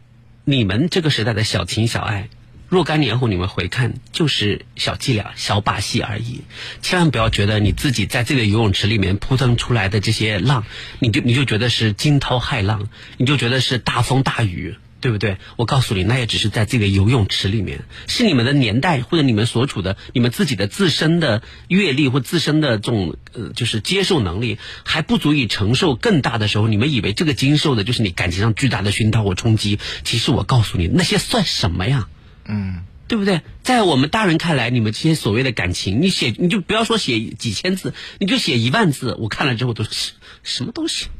[0.43, 2.27] 你们这个时代的小情小爱，
[2.71, 6.39] 若干年后你们回看，就是小伎俩、小把戏而已。
[6.81, 10.63] 千万不要觉得你自己在这个游泳池里面扑腾出来的这些浪，
[10.99, 14.75] 你就你就觉得是惊涛骇浪，你就觉得是大风大雨。
[15.01, 15.37] 对不对？
[15.55, 29.79] 我告诉你，那也只是在这个游泳池里面，是你们的年代或者你们所处的、你们自己的自身的阅历或自身的这种呃，就是接受能力还不足以承受更大的时候，你们以为这个经受的就是你感情上巨大的熏陶或冲击。
[30.03, 32.07] 其实我告诉你，那些算什么呀？
[32.45, 33.41] 嗯，对不对？
[33.63, 41.07] 在我们大人看来，你们这些所谓的感情，你写你就不要说写几千字，你就写一万字，我看了之后都是什么东西。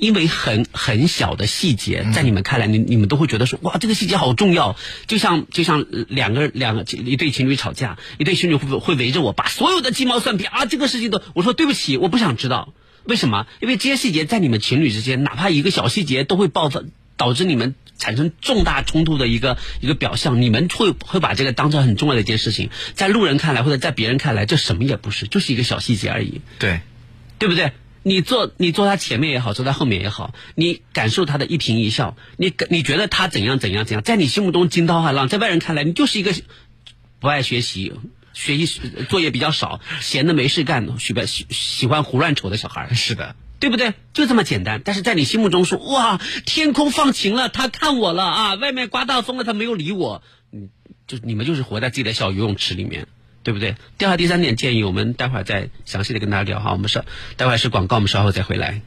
[0.00, 4.74] 因为很很小的细节，在你们看来，你你们都会觉得说，哇，这个细节好重要。
[5.06, 12.72] 就像就像两个两个一对情侣吵架，一对情侣会会围着我，把所有的鸡毛蒜皮啊，这个事情都，我说对不起，我不想知道。
[13.04, 13.46] 为什么？
[13.60, 16.80] 因为这些细节在你们情侣之间，哪怕一个小细节都会爆发，
[17.20, 20.40] 导致你们产生重大冲突的一个一个表象。
[20.40, 26.80] 你们会会把这个当成很重要的一件事情，在路人看来或者在别人看来，这什么也不是，就是一个小细节而已，对，
[27.38, 27.72] 对不对？
[28.02, 36.32] 你坐你坐他前面也好，坐他后面也好，你感受他的一颦一笑，你你觉得他怎样怎样怎样，在你心目中惊涛骇浪，在外人看来，你就是一个
[37.20, 37.92] 不爱学习。
[38.32, 43.92] 学习作业比较少，闲的没事干，喜欢喜喜欢胡乱瞅的小孩是的，对不对？
[44.14, 44.80] 就这么简单。
[44.84, 48.54] 但是在你心目中说，哇，天空放晴了，他看我了啊！
[48.54, 50.22] 外面刮大风了，他没有理我。
[50.50, 50.70] 嗯，
[51.06, 53.06] 就你们就是活在自己的小游泳池里面，
[53.42, 53.76] 对不对？
[53.98, 56.72] 第二、第三点建议，我们待会儿再详细的跟大家聊哈。
[56.72, 57.04] 我们稍
[57.36, 58.80] 待会儿是广告，我们稍后再回来。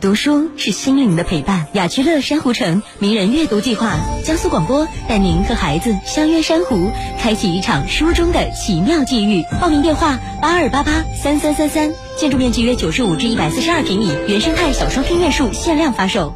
[0.00, 1.68] 读书是心灵的陪伴。
[1.74, 9.44] 雅居乐珊瑚城名人阅读计划，江苏广播带您和孩子相约珊瑚，开启一场书中的奇妙际遇。
[9.60, 12.05] 报名电话：八二八八三三三三。
[12.16, 16.32] 建筑面积约九十五至一百四十二平米，原生态小双拼院墅限量发售。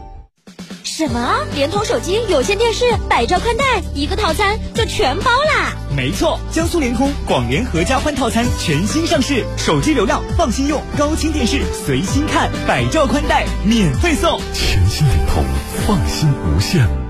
[0.85, 1.39] 什么？
[1.55, 3.65] 联通手机、有线电视、百兆宽带，
[3.95, 5.73] 一个套餐就全包啦！
[5.97, 14.39] 没错，江苏联通广联合家欢套餐全新上市，手机流量放心用，高清电视随心看，百兆宽带免费送。
[14.53, 15.43] 全新联通，
[15.87, 17.10] 放心无限。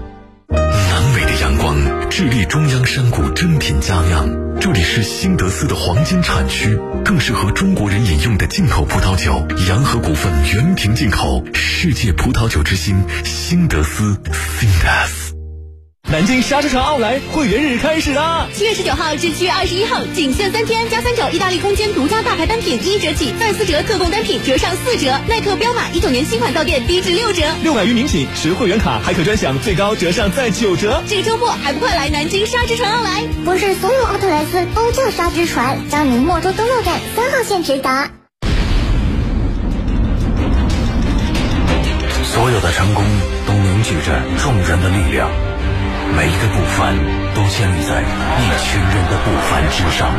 [0.51, 1.77] 南美的阳光，
[2.11, 4.29] 智利中央山谷珍品佳酿，
[4.61, 9.47] 这里是新德斯的黄金产区，更适合中国人饮用的进口葡萄酒。
[9.69, 15.30] 洋河股份原瓶进口，世界葡萄酒之星，新德斯 （Sindas）。
[16.11, 18.49] 南京沙之船奥莱会员日开始啦！
[18.53, 25.17] 七月十九号至七月二十一号，仅限三天，加三九意大利空间独家大牌单品一折起，二四折特供单品折上四折。
[25.29, 31.01] 耐克、彪马一九年新款到店低至六折，六百余名品持会员卡还可专享最高折上再九折。
[31.07, 33.23] 这个周末还不快来南京沙之船奥莱？
[33.45, 38.11] 不是所有奥特莱斯都叫沙之船，江宁莫州东路站三号线直达。
[42.25, 43.05] 所有的成功
[43.47, 45.31] 都凝聚着众人的力量。
[46.17, 46.95] 每一个不凡
[47.35, 50.11] 都建立在一群人的不凡之上。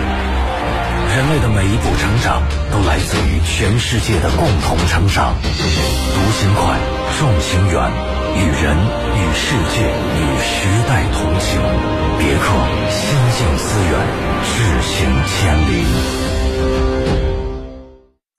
[1.13, 5.35] 人类的每一步成长都来自于全世界的共同成长。
[5.43, 6.79] 独行快，
[7.19, 7.91] 众情远，
[8.35, 8.77] 与人、
[9.15, 11.59] 与世界、与时代同行。
[12.17, 12.53] 别克，
[12.89, 13.99] 心静思远，
[14.45, 16.30] 志行千里。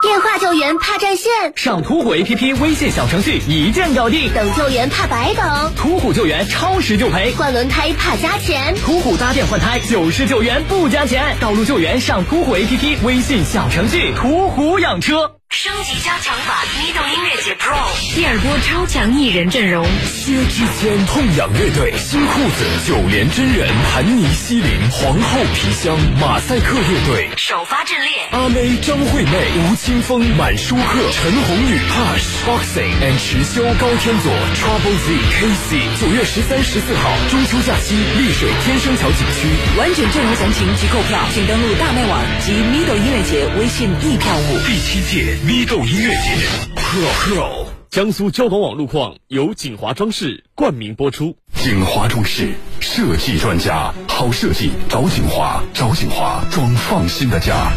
[0.03, 4.35] 电话救援怕占线，上途虎 APP 微信小程序一键搞定。
[4.35, 7.33] 等救援怕白等，途虎救援超时就赔。
[7.39, 11.37] 换轮胎怕加钱，途虎搭电换胎九十救援不加钱。
[11.39, 15.37] 道路救援上途虎 APP 微信小程序，途虎养车。
[15.53, 17.77] 升级加强版 Middle 音乐节 Pro
[18.17, 27.29] 第二波超强艺人阵容：薛之谦、痛仰乐队、新裤子、九连真人、盘尼西林、皇后皮箱、马赛克乐队。
[27.37, 35.85] 首发阵列：阿妹、张惠妹、吴青峰、满舒克、陈鸿宇、Hush、Boxing and 池修、高天佐、Trouble Z、Casey。
[36.01, 39.53] 九月十三、十四号中秋假期，丽水天生桥景区。
[39.77, 44.59] 完整阵容详情及购票，请登录大麦网及 Middle 音乐节微信易票务。
[44.65, 45.42] 第七届。
[45.45, 51.37] 咪豆音乐节，Pro Pro，江苏交广网路况由锦华装饰冠名播出。
[51.57, 57.73] 锦华装饰设计专家，好设计找锦华，找锦华装放心的家。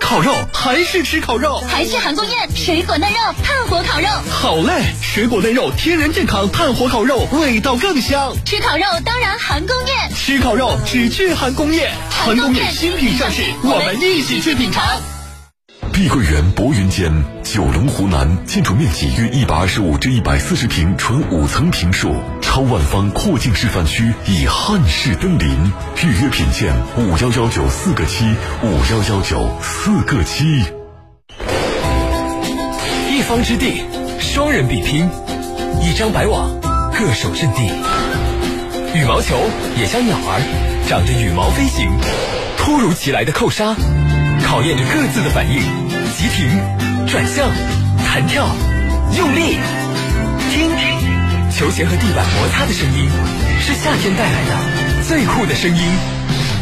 [0.00, 4.08] 烤肉还是吃烤肉，还是韩宫宴，水果嫩肉，炭火烤肉。
[4.30, 8.34] 好嘞，水果嫩肉，天然健康，炭火烤肉，味道更香。
[8.46, 11.92] 吃烤肉当然韩宫宴，吃烤肉只去韩宫宴。
[12.08, 14.82] 韩宫宴新品上市，我们一起去品尝。
[15.96, 17.10] 碧桂园博云间，
[17.42, 25.48] 九龙湖南，建筑面积约一百二十五至一百四十平，纯五层平墅，超万方阔境示范区，以汉式登临。
[26.04, 28.26] 预约品鉴五幺幺九四个七，
[28.62, 30.64] 五幺幺九四个七。
[33.10, 33.80] 一方之地，
[34.20, 35.08] 双人比拼，
[35.80, 36.60] 一张白网，
[36.92, 37.72] 各守阵地。
[38.94, 39.34] 羽毛球
[39.78, 40.42] 也像鸟儿，
[40.86, 41.90] 长着羽毛飞行。
[42.58, 43.74] 突如其来的扣杀，
[44.46, 45.60] 考验着各自的反应。
[46.16, 46.48] 急停，
[47.06, 47.50] 转向，
[48.06, 48.46] 弹跳，
[49.18, 49.58] 用力，
[50.50, 50.70] 听，
[51.50, 53.10] 球鞋和地板摩擦的声音，
[53.60, 55.82] 是夏天带来的最酷的声音。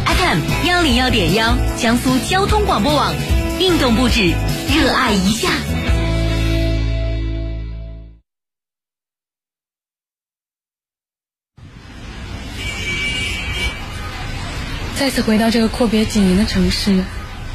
[0.05, 3.13] FM 幺零幺点幺，江苏交通广播网，
[3.59, 4.33] 运动不止，
[4.73, 5.49] 热爱一下。
[14.97, 17.03] 再次回到这个阔别几年的城市，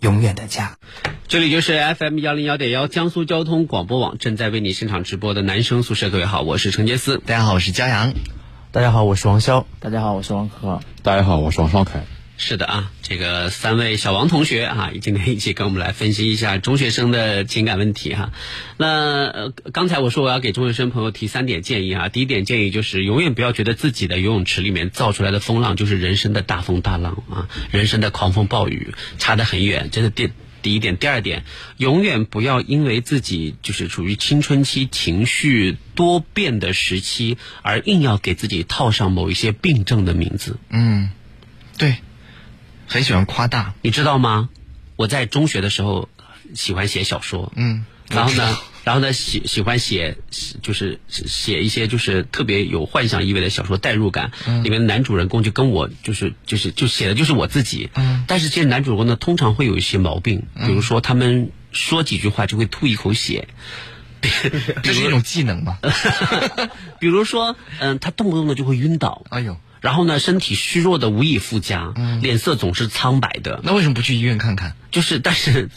[0.00, 0.76] 永远的家。
[1.26, 6.10] 这里就是 FM 幺零幺点幺江苏交通广播网正在为你现场直播的男生宿舍。
[6.10, 7.18] 各位好，我是陈杰思。
[7.18, 8.12] 大家好，我是焦阳。
[8.72, 9.64] 大家好，我是王潇。
[9.80, 10.80] 大家好，我是王可。
[11.02, 12.04] 大家好，我是王少凯。
[12.40, 18.30] 是的啊，这个三位小王同学啊，今天一起跟我们来分析一下中学生的情感问题哈。
[18.76, 22.08] 那呃，刚才我说我要给中学生朋友提三点建议啊。
[22.08, 29.88] 第一点建议就是永远不要觉得自己的游泳池里面造出来的风浪就是人生的大风大浪啊，人生的狂风暴雨，差得很远。
[29.90, 30.30] 这是第
[30.62, 30.96] 第一点。
[30.96, 31.42] 第二点，
[31.76, 40.56] 永远不要因为自己就是处于青春期情绪多变的时期，而硬要给自己套上某一些病症的名字。
[40.70, 41.10] 嗯，
[41.76, 41.96] 对。
[42.88, 44.48] 很喜欢夸大，你知道吗？
[44.96, 46.08] 我在中学的时候
[46.54, 50.16] 喜欢写小说，嗯，然后呢，然后呢喜喜欢写，
[50.62, 63.46] 就是写一些就是特别有幻想意味的小说，代入感，嗯里面男主人公就跟我就是就是就写的就是我自己，嗯，但是这些男主人公呢，通常会有一些毛病，比如说他们说几句话就会吐一口血，
[64.82, 65.78] 这是一种技能吧？
[66.98, 69.56] 比如说，嗯，他动不动的就会晕倒，哎呦。
[69.80, 73.60] 然后呢，身体虚弱的无以复加，脸色总是苍白的。
[73.62, 74.74] 那为什么不去医院看看？
[74.90, 75.68] 就是， 但是，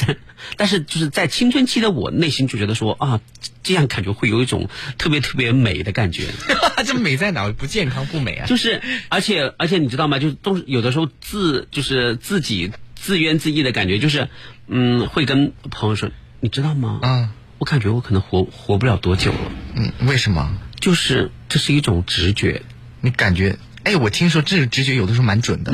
[0.57, 3.21] 但是，就是在青春期的我内心就觉得说啊，
[3.63, 6.27] 这样感觉会有一种特别特别美的感觉。
[6.85, 7.51] 这美在哪？
[7.51, 8.47] 不健康不美啊！
[8.47, 10.17] 就是，而且，而且你知道吗？
[10.17, 14.29] 就是都是有的时候自就是自己自怨自艾的感觉，就是
[14.67, 16.09] 嗯，会跟朋友说，
[16.39, 16.99] 你知道吗？
[17.03, 19.51] 嗯，我感觉我可能活活不了多久了。
[19.75, 20.57] 嗯，为什么？
[20.79, 22.63] 就是这是一种直觉，
[23.01, 23.57] 你感觉。
[23.83, 25.73] 哎，我听说这个直觉有的时候蛮准的，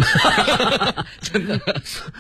[1.21, 1.59] 真的。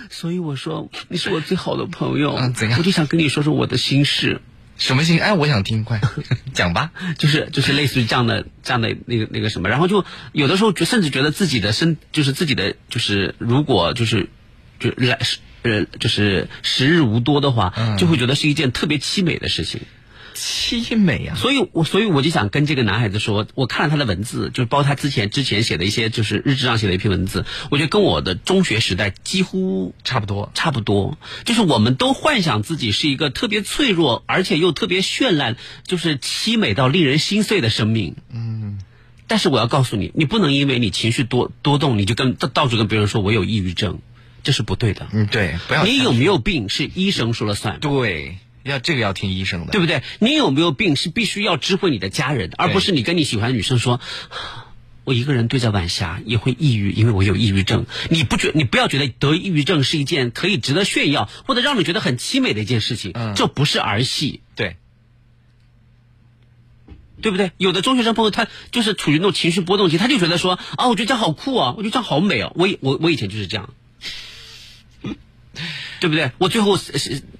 [0.09, 2.79] 所以我说你是我最好的朋友，嗯，怎样？
[2.79, 4.41] 我就想跟你说说我的心事。
[4.77, 5.19] 什么心？
[5.19, 5.99] 哎，我想听，快
[6.53, 6.91] 讲吧。
[7.17, 14.29] 就是就是类似于这样的这样的那个那个什么，然后就有的时候觉甚至觉得自己的身就是自己的就是如果就是
[14.79, 15.17] 就来
[15.63, 19.81] 呃就是时日无多的话，就会觉得是一件特别凄美的事情。
[20.37, 21.35] 凄美啊！
[21.35, 31.17] 所以，我所以我就想跟这个男孩子说，我看了他的文字，就是包括他之前之前写的一些，就是日志上写的一篇文字，我觉得跟我的中学时代几乎差不多，差不多。
[31.45, 38.15] 就是我们都幻想自己是一个特别脆弱，而且又特别绚烂，就是凄美到令人心碎的生命。
[38.33, 38.79] 嗯。
[39.29, 43.99] 但是我要告诉你，你不能因为你情绪多多动，你就跟到到处跟别人说我有抑郁症，
[44.41, 45.07] 这是不对的。
[45.11, 45.83] 嗯，对，不要。
[45.85, 47.79] 你有没有病是医生说了算。
[47.81, 48.37] 对。
[48.71, 50.03] 要这个要听医生的，对不对？
[50.19, 53.99] 你有没有病是必须要知会你的家人，而不是你跟你喜欢的女生说，
[55.03, 57.85] 我一个人对着晚霞也会抑郁，因为我有抑郁症。
[58.09, 58.51] 你不觉？
[58.53, 64.75] 你不要觉得得抑郁症是一件可以值得炫耀或者让你觉得很凄美的一件事情，这不是儿戏，对，
[67.21, 67.51] 对不对？
[67.57, 73.73] 有的中学生朋友他就是处于那种情绪波动期，他就觉得说啊，我觉得这样好酷啊，我觉得这样好美啊，我我我以前就是这样。
[75.99, 76.31] 对不对？
[76.37, 76.77] 我最后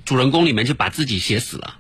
[0.06, 1.75] 主人公里面就把自己写死了，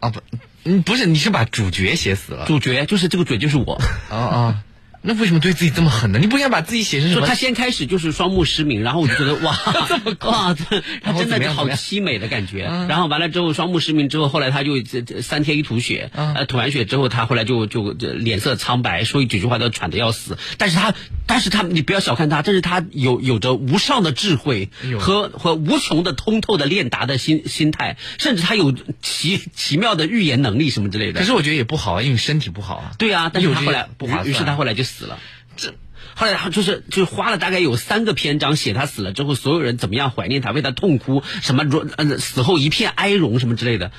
[0.00, 0.20] 啊不，
[0.64, 2.46] 嗯不是，你是把主角写死了。
[2.46, 3.80] 主角就是这个嘴就是我。
[4.10, 4.64] 啊啊，
[5.00, 6.18] 那为什么对自己这么狠呢？
[6.18, 7.26] 你不应该把自己写成什么？
[7.26, 9.56] 他先开始就是双目失明，然后我就觉得 哇，
[9.88, 10.54] 这么哇，
[11.02, 12.62] 他真的好凄美的感觉。
[12.88, 20.36] 然后完了之后双目失明之后，后来他就这这三天一吐血，呃吐完血之后他后来就就脸色苍白，说几句话都喘得要死。
[20.56, 20.92] 但是他
[21.26, 31.20] 但是他你不要小看他，这是他有有着无上的智慧和和无穷的通透的练达的心心态，甚至他有奇奇妙的预言能力什么之类的。
[31.20, 32.92] 可是我觉得也不好啊，因为身体不好啊。
[32.98, 35.18] 对啊，但是他后来不划算，于是他后来就死了。
[35.56, 35.74] 这
[36.14, 41.64] 后来他就是就花了大概有三个篇章写他死了之后，所有人怎么样怀念他，为他痛哭，什么
[41.96, 43.92] 呃死后一片哀荣什么之类的。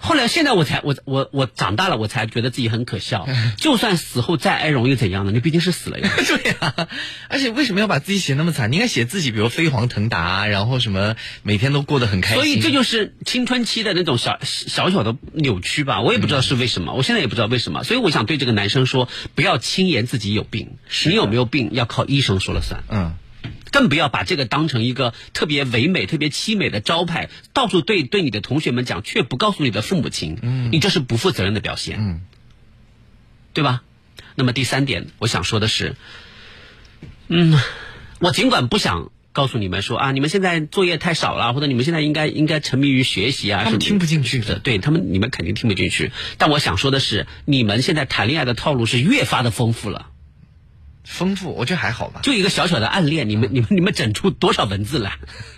[0.00, 3.28] 后来，现在我才我我我长大了，我才觉得自己很可笑。
[3.58, 5.32] 就算死后再哀荣又怎样呢？
[5.32, 6.08] 你毕竟是死了呀。
[6.16, 6.88] 对呀，
[7.28, 8.70] 而且为什么要把自己写那么惨？
[8.70, 12.36] 你应该写自己，比如飞黄腾达，然后什么每天都过得很开心。
[12.36, 16.00] 所以这就是青春期的那种小小小的扭曲吧。
[16.00, 17.82] 我也不知道是为什么，我现在也不知道为什么。
[17.82, 20.76] 所以我想对这个男生说，不要轻言自己有病。
[21.06, 22.84] 你有没有病，要靠医生说了算。
[22.88, 23.14] 嗯。
[23.78, 32.20] 更不要把这个当成一个特别唯美、特别凄美的招牌，到处对对你的同学们讲，却不告诉你的父母亲，嗯，你这是不负责任的表现，嗯，
[33.52, 33.82] 对吧？
[34.34, 35.94] 那么第三点，我想说的是，
[37.28, 37.56] 嗯，
[38.18, 46.10] 我尽管不想告诉你们说啊，你们现在作业太少了，或者你们现在应该应该沉迷于学习啊，他们听不进去的，对他们，你们肯定听不进去。
[46.36, 50.10] 但我想说的是，你们现在谈恋爱的套路是越发的丰富了。
[51.10, 52.20] 丰富，我觉得还好吧。
[52.22, 55.16] 就一个小小的暗恋，你们你们你们整出多少文字来？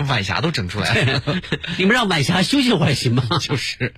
[0.08, 1.22] 晚霞都整出来了，
[1.76, 3.24] 你们让晚霞休息会儿行吗？
[3.40, 3.92] 就是，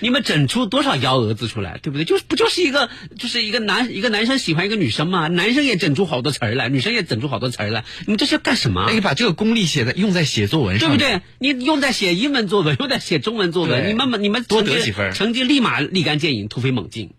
[0.00, 2.06] 你们整出多少幺蛾子出来，对不对？
[2.06, 2.88] 就是不就是一个
[3.18, 8.84] 就是一个男一个男生喜欢一个女生嘛，男生也整出好多词儿来，女生也整出好多词儿来，你们这是要干什么？
[8.88, 11.20] 那你把这个功力写在用在写作文上，对不对？
[11.38, 17.10] 你用在写英文作文，用在写中文作文，你们你们多得几分成绩立马立竿见影，突飞猛进。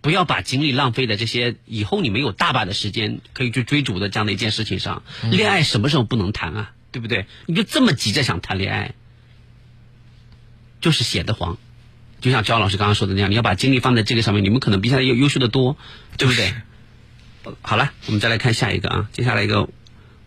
[0.00, 5.02] 不要把精力浪费在这些以后你们有大把的时间可以去追逐的这样的一件事情上。
[5.22, 6.72] 嗯恋爱什么时候不能谈啊？
[6.92, 7.26] 对不对？
[7.46, 8.94] 你就这么急着想谈恋爱，
[10.80, 11.58] 就是写的慌。
[12.20, 15.76] 就像焦老师刚刚说的那样，你要把精力放在这个上面，你们可能比现在要优秀的多，
[16.16, 16.52] 对不对？
[17.44, 19.68] 呃好了，我们再来看下一个啊，接下来一个，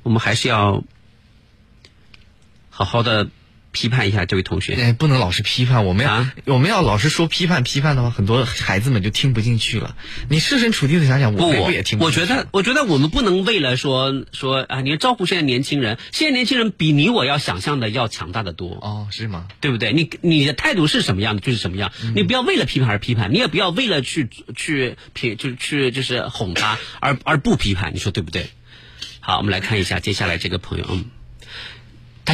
[0.01, 0.83] 我们还是要
[2.69, 3.29] 好好的
[3.73, 4.75] 批判一下这位同学。
[4.75, 9.97] 哎，不能老是批判，我们要、啊我们要老是说批判批判的话，很多孩子们就听不进去了。
[10.29, 18.77] 你设身处地的想想，我我不也听不进去我觉得，我觉得我们不能为了说说啊，你要照顾现在年轻人，现在年轻人比你我要想象的要强大的多。
[18.81, 19.47] 哦，是吗？
[19.59, 19.91] 对不对？
[19.91, 28.49] 你你的态度是什么样的就是什么样，嗯你不要为了批判而批判，你也不要为了去去批就是去就是哄他而而不批判，你说对不对？
[29.19, 31.05] 好，我们来看一下接下来这个朋友，嗯。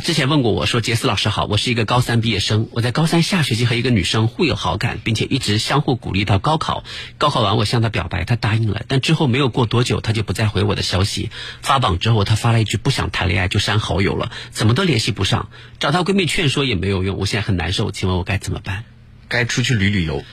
[0.02, 6.84] 之前问过我说：“杰斯老师好，我是一个高三毕业生，我在高三下学期和一个女生互有好感，并且一直相互鼓励到高考。
[7.18, 11.32] 高考完我向她表白，她答应了，但之后没有过多久，她就不再回我的消息。
[11.62, 18.84] 发榜之后，她发了一句不想谈恋爱就删好友了，怎么都联系不上，找她闺蜜劝说也没有用，我现在很难受，请问我该怎么办？
[19.28, 20.24] 该出去旅旅游。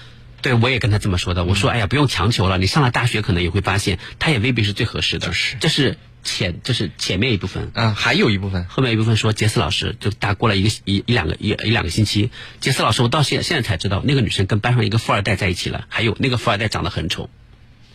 [0.47, 1.44] 对，我也跟他这么说的。
[1.44, 7.72] 我说：“哎呀，不用强求了，你上了大学可能也会发现，他也未必是最合适的。”就是这是前，这是前面一部分。
[7.74, 12.30] 嗯，还有一部分，后面一部分说杰斯老师，就大过了一个一一两个一一两个星期，
[12.61, 17.28] 杰斯老师，我到现现在才知道，那个女生跟班上一个富二代在一起了，还有那个富二代长得很丑。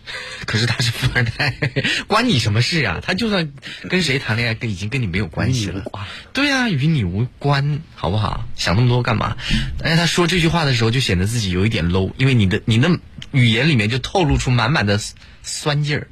[0.46, 1.56] 可是他是富二代，
[2.08, 3.52] 关你什么事啊、他就算
[3.90, 5.84] 跟谁谈恋爱，跟已经跟你没有关系了。
[6.34, 8.46] 对呀、与你无关，好不好？
[8.56, 9.38] 想那么多干嘛？
[9.78, 12.90] 但是他说这句话的时候，就显得自己有一点 low，因为你的你的
[13.32, 15.00] 语言里面就透露出满满的
[15.44, 16.08] 酸劲儿。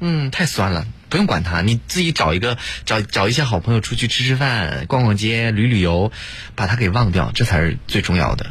[0.00, 6.10] 嗯，太酸了，不用管他，你自己找一个找找一些好朋友出去吃吃饭、逛逛街、旅旅游，
[6.54, 8.46] 把他给忘掉，这才是最重要的。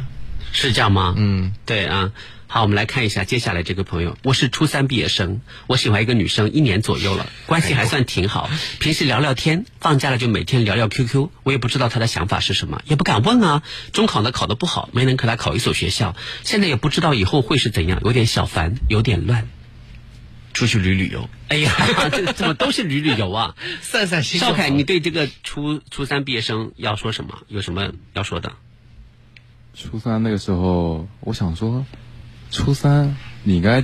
[0.52, 1.14] 是这样吗？
[1.16, 2.12] 嗯，对啊。
[2.54, 4.16] 好，我们来看一下接下来这个朋友。
[4.22, 8.48] 我是初三毕业生，我喜欢一个女生一年左右了，关系还算挺好。
[8.78, 11.30] 平时聊聊天，放假了就每天聊聊 QQ。
[11.42, 13.64] 我也不知道她的想法是什么，也不敢问啊。
[13.92, 19.48] 中考呢考得不好，没能和她考一所学校，现在也不知道以后会是怎样，有点小烦，有点乱。
[20.52, 21.28] 出去旅旅游。
[21.48, 21.74] 哎呀，
[22.12, 23.56] 这怎么都是旅旅游啊？
[23.82, 24.52] 散散心就好。
[24.52, 27.40] 邵凯，你对这个初初三毕业生要说什么？
[27.48, 28.52] 有什么要说的？
[29.74, 31.84] 初三那个时候，我想说，
[32.54, 33.82] 初三你应该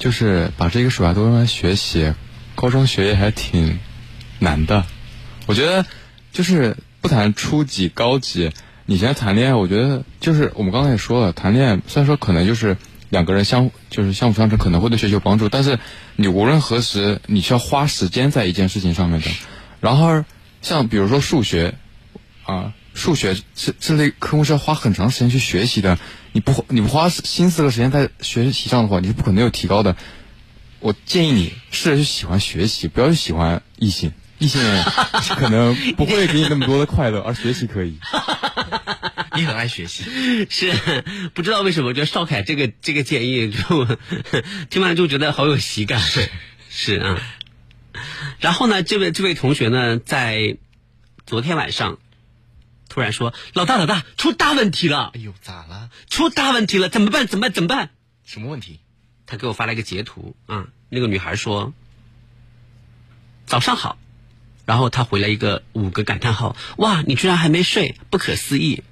[0.00, 2.12] 就是把这个暑假都用来学习，
[2.56, 3.78] 高中学业还挺
[4.40, 4.84] 难的。
[5.46, 5.86] 我觉得
[6.32, 8.50] 就是不谈初级、高级，
[8.86, 12.76] 你现在谈恋爱，我觉得就是我们刚才也说了，谈恋爱虽然说可能就是
[13.08, 15.78] 两个人相就是相辅相成，可能会对学习有帮助，但是
[16.16, 19.30] 你无论何时，你需要花时间在一件事情上面的。
[19.80, 20.24] 然后
[20.60, 21.74] 像比如说数学
[22.42, 22.74] 啊。
[22.98, 25.98] 数学这这类科目是要花很长时间去学习的，
[26.32, 29.96] 你不你不花心思和时间在学习上的话，你是不可能有提高的。
[30.80, 34.60] 我建议你试着去喜欢学习，不要去喜欢异性，异性
[35.36, 37.98] 可能不会给你那么多的快乐，而学习可以。
[39.34, 40.02] 你很爱学习，
[40.50, 43.96] 是不知道为什么，我觉得邵凯这个这个建议就
[44.70, 46.00] 听完就觉得好有喜感。
[46.00, 46.28] 是
[46.68, 47.22] 是啊，
[48.40, 50.56] 然后呢，这位这位同学呢，在
[51.26, 51.98] 昨天晚上。
[52.98, 55.12] 突然说：“老大，老大，出大问题了！
[55.14, 55.88] 哎呦，咋了？
[56.10, 57.28] 出大问题了，怎么办？
[57.28, 57.52] 怎么办？
[57.52, 57.90] 怎么办？
[58.24, 58.80] 什么问题？”
[59.24, 61.72] 他给我发了一个截图啊，那个女孩说
[63.46, 63.98] ：“早上好。”
[64.66, 68.82] 然后他回了一个五个感叹号：“哇，你居然还没睡，不可思议！”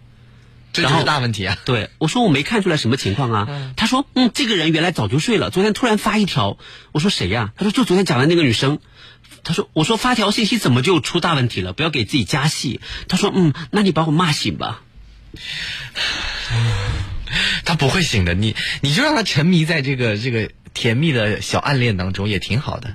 [0.73, 1.59] 这就是大问题啊！
[1.67, 3.47] 对我说：“我没看出来什么情况啊。
[3.49, 6.59] 嗯”他说：“嗯，这个人原来早就睡了，昨天突然发一条。”
[6.93, 8.79] 我说：“谁呀？”他说：“就昨天讲的那个女生。”
[9.47, 11.73] 他说：“我说发条信息怎么就出大问题了？
[11.73, 14.83] 不要给自己加戏。”他说：“嗯，那你把我骂醒吧。”
[17.65, 22.93] 他不会醒的，你你就让他沉迷在这个这个甜蜜的小暗恋当中，也挺好的。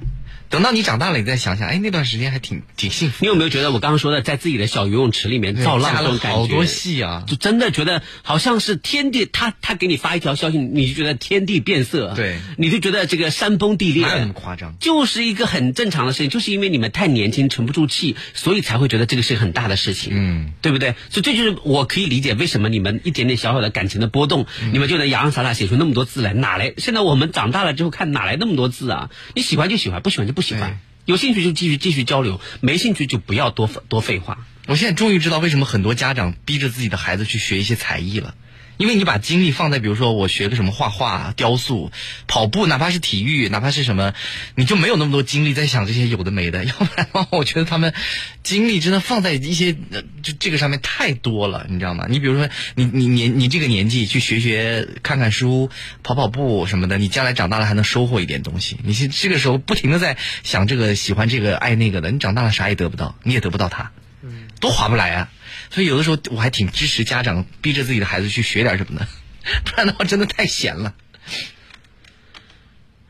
[0.52, 3.20] 等到你长大了，你再想想，哎，那段时间还挺挺幸福。
[3.22, 6.38] 你有没有觉得我刚刚说的，在自己的小游泳池里面造浪这种感觉？
[6.38, 14.76] 好多戏啊，就真的觉得好像是天地，他他给你发一条消息，你就觉得天地变色，对，你就觉得这个山崩地裂，哪有那么夸张？
[14.82, 20.96] 就是一个很正常的事情，就是因为你们太年轻，沉不住气，所以才会觉得这个是很大的事情，嗯，对不对？
[21.10, 26.74] 所以这就是我可以理解为什么你们一点点小小的感情的波动，你们就能洋洋洒洒写出那么多字来，哪来？
[26.78, 29.10] 现在我们长大了之后看哪来那么多字啊？
[29.34, 30.80] 你喜欢就喜欢，不喜欢就不喜欢。
[31.06, 34.46] 有兴趣就继续继续交流，没兴趣就不要多多废话。
[34.68, 38.36] 我现在终于知道为什么很多家长逼着自己的孩子去学一些才艺了。
[38.82, 41.92] 因为你把精力放在，比如说我学个什么画画、雕塑、
[42.26, 44.16] 跑步，哪怕是体育，哪怕是什么，
[44.56, 46.66] 你就没有那么多精力在想这些有的没的。
[46.66, 47.94] 要不然的话，我觉得他们
[48.42, 49.74] 精力真的放在一些
[50.24, 52.08] 就这个上面太多了，你知道吗？
[52.10, 55.70] 你比如说，你你年你这个年纪去学学、看看书、
[56.02, 58.78] 跑跑步什么的，你将来长大了还能收获一点东西。
[58.84, 63.92] 你这个时候不停的在想这个喜欢这个爱那个的，你长大了啥也得不到，你也得不到它，
[64.60, 65.30] 多划不来啊！
[65.72, 69.08] 所以有的时候我还挺支持家长逼着自己的孩子去学点什么的，
[69.66, 70.94] 不然的话真的太闲了。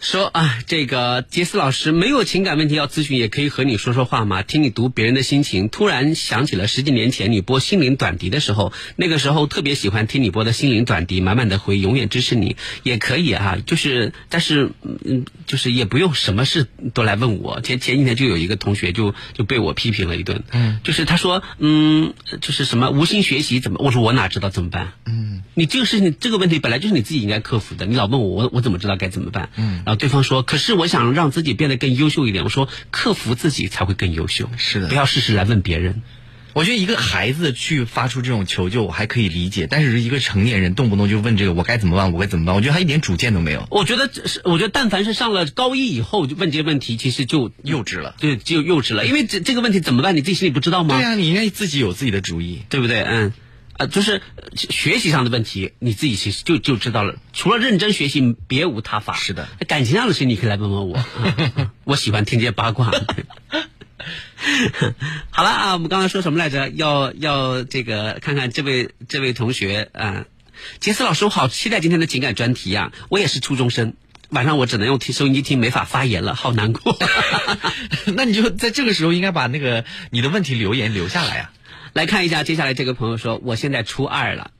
[0.01, 4.41] 说啊，这个杰斯老师没有情感问题要咨询，也可以和你说说话嘛。
[4.41, 12.55] 听你读别人的心情，突然想起了十几年前你播心灵短笛的时候，那个时候特别喜欢听你播的心灵短笛，满满的回忆，永远支持你。
[12.81, 14.71] 也可以啊， 就是但是
[15.05, 17.61] 嗯，就是也不用什么事都来问我。
[17.61, 23.77] 前前几天就有一个同学就就被我批评了一顿，嗯，就是他说嗯，就是什么无心学习怎么？
[23.79, 24.93] 我说我哪知道怎么办？
[25.05, 29.51] 嗯，你这个事情这个问题本来就是你自己应该克服的，你老问我，我我怎么知道该怎么办？
[29.55, 29.83] 嗯。
[29.91, 36.01] 然后对方说：“可是我想让自己变得更优秀一点。”我说：“克服自己才会更优秀。”是的，不要事事来问别人。
[36.53, 42.13] 我觉得一个孩子去发出这种求救，我还可以理解；但是一个成年人动不动就问这个，我该怎么办？
[42.13, 42.55] 我该怎么办？
[42.55, 43.67] 我觉得他一点主见都没有。
[43.69, 48.15] 我觉得是，我觉得但凡是上了高一以后就问这些问题，其实就幼稚了。
[48.21, 49.05] 对，就幼稚了。
[49.05, 50.15] 因为这这个问题怎么办？
[50.15, 50.95] 你自己心里不知道吗？
[50.95, 53.01] 对啊，你应该自己有自己的主意，对不对？
[53.01, 53.33] 嗯。
[53.81, 54.21] 啊，就是
[54.55, 57.15] 学习上的问题，你自己其实就就知道了。
[57.33, 59.15] 除了认真学习，别无他法。
[59.15, 61.03] 是的，感情上的事你可以来问问我，
[61.83, 62.91] 我喜欢听这些八卦。
[65.31, 66.69] 好了啊，我们刚刚说什么来着？
[66.69, 70.25] 要要这个看看这位这位同学啊，
[70.79, 72.91] 杰斯老师，我好期待今天的情感专题啊！
[73.09, 73.93] 我也是初中生，
[74.29, 76.97] 晚上我只能用听收音机听，没法发言了，好难过。
[78.15, 81.51] 那你就在这个时候应该把那个你的问题留言留下来啊。
[81.93, 84.51] 来看一下，接下来这个朋友说：“我现在初二了。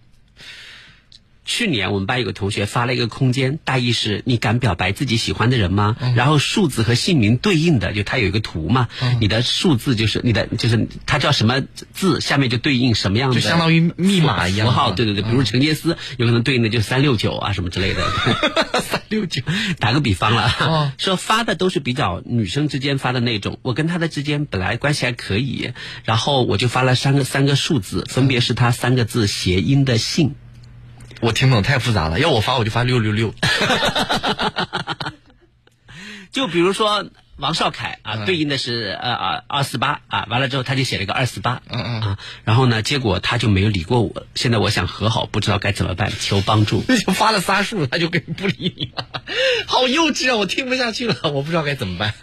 [1.44, 5.98] 去年我们班有个同学发了一个空间，大意是你敢表白自己喜欢的人吗？
[6.16, 8.88] 然后数字和姓名对应的，就他有一个图嘛，
[9.20, 11.62] 你的数字就是你的，就是他叫什么
[11.94, 14.92] 字，下面就对应什么样的，就相当于密码一样符号。
[14.92, 18.02] 对对对，比如陈杰斯，有可能对应的就是三六九啊什么之类的。
[18.82, 19.42] 三六九，
[19.80, 25.74] 打个比方了，说发的都是比较女生之间发的那种，我跟他的之间本来关系还可以，
[26.04, 30.36] 然后我就发了三个三个数字，分别是他三个字谐音的姓。
[31.22, 32.20] 我听不懂，太复杂了。
[32.20, 33.34] 要我发，我就发六六六。
[36.32, 44.26] 就比如说王少凯啊，对应的是呃二二四八啊，完了之后他就写了一个二四八，嗯嗯啊，然后呢，结果他就没有理过我。
[44.34, 46.84] 现在我想和好，不知道该怎么办，求帮助。
[47.06, 49.06] 就发了仨数，他就跟不理你了，
[49.68, 50.38] 好幼稚啊！
[50.38, 52.14] 我听不下去了，我不知道该怎么办。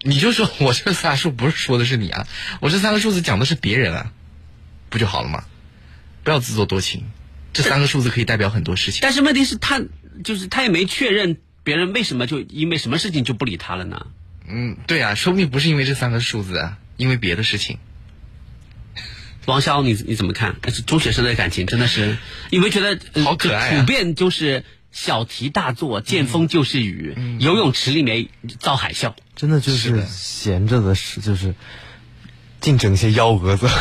[0.00, 2.26] 你就说我这仨数不是说的是你啊，
[2.60, 4.10] 我这三个数字讲的是别人啊，
[4.88, 5.44] 不就好了吗？
[6.24, 7.04] 不要自作多情。
[7.52, 9.82] 这三个数字可以代表很多事情，但是问题是，他
[10.24, 14.06] 就是他也没确认别人为什么就因为什么事情就不理他了呢？
[14.48, 17.78] 嗯，对啊，说不定不是因为这三个数字啊，因为别的事情。
[19.46, 20.56] 王潇，你你怎么看？
[20.60, 22.16] 但是中学生的感情真的是，
[22.50, 23.80] 你会觉得好可爱啊！
[23.80, 28.28] 普遍就是小题大做，见风就是雨，游泳池里面
[28.60, 31.54] 造海啸，真的就是闲着的事，就是
[32.62, 33.68] 净整些幺蛾子。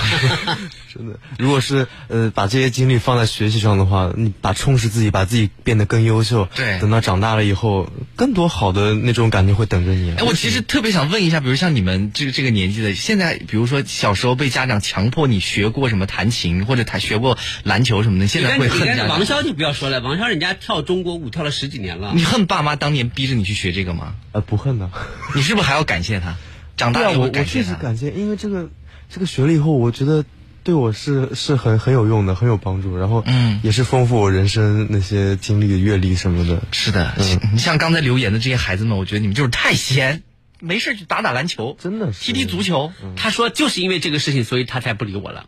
[0.94, 6.50] 真的，如果是呃把这些精力放在学习上的话，你把充实自己，把自己变得更优秀。
[6.54, 10.12] 对，等到长大了以后，更多好的那种感觉会等着你。
[10.18, 19.08] 哎，我其实特别想问一下，比如像你们这个这个年纪的，现在比如说小时候被家长强迫你学过什么弹琴或者弹学过篮球什么的，现在会恨家长。
[19.08, 22.12] 王潇就不要说了，王潇人家跳中国舞跳了十几年了。
[22.16, 24.16] 你恨爸妈当年逼着你去学这个吗？
[24.34, 24.90] 呃，不恨的。
[25.36, 26.36] 你是不是还要感谢他？
[26.82, 28.70] 长大以后感谢我确实感谢，因为这个
[29.10, 30.26] 这个学了以后，我觉得。
[30.64, 36.62] 对我是是很很有用的，很有帮助，然后嗯，也是丰富我人生那些经历、阅历什么的。
[36.72, 37.16] 是的，
[37.52, 40.22] 你像刚才留言的这些孩子们，我觉得你们就是太闲，
[40.60, 42.94] 没事就打打篮球，真的踢踢足球。
[43.16, 45.48] 他说就是因为这个事情，所以他才不理我了。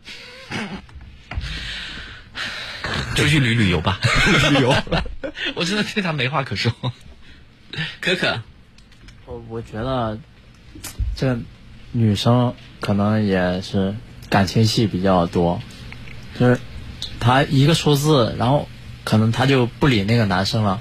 [3.14, 4.00] 出去旅旅游吧，
[4.50, 4.74] 旅游。
[5.54, 6.72] 我真的对他没话可说。
[8.00, 8.42] 可可，
[9.26, 10.18] 我我觉得
[11.16, 11.38] 这个
[11.92, 13.94] 女生可能也是
[14.28, 15.60] 感情戏比较多，
[16.38, 16.58] 就是
[17.20, 18.68] 她一个数字，然后
[19.04, 20.80] 可能她就不理那个男生了，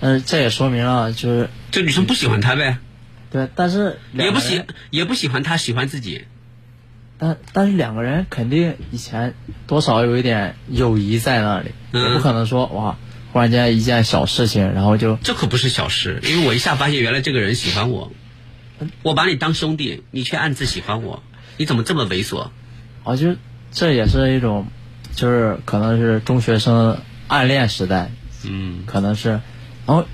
[0.00, 2.78] 但是这也说明了就是这女生不喜欢他呗，
[3.30, 6.24] 对，但是也不喜也不喜欢他，喜欢自己。
[7.20, 9.34] 但但是两个人肯定以前
[9.66, 12.00] 多少有一点友谊在那里，嗯。
[12.12, 12.96] 也不可能说哇，
[13.32, 18.12] 忽然间一件小事情，然后就这可不是小事，因为我一下发现原来这个人喜欢我，
[19.02, 21.22] 我把你当兄弟，你却暗自喜欢我，
[21.56, 22.50] 你怎么这么猥琐？
[23.04, 23.36] 啊，就
[23.72, 24.66] 这也是一种，
[25.14, 28.10] 就是可能是中学生暗恋时代，
[28.44, 29.40] 嗯，可能是，
[29.86, 30.04] 然后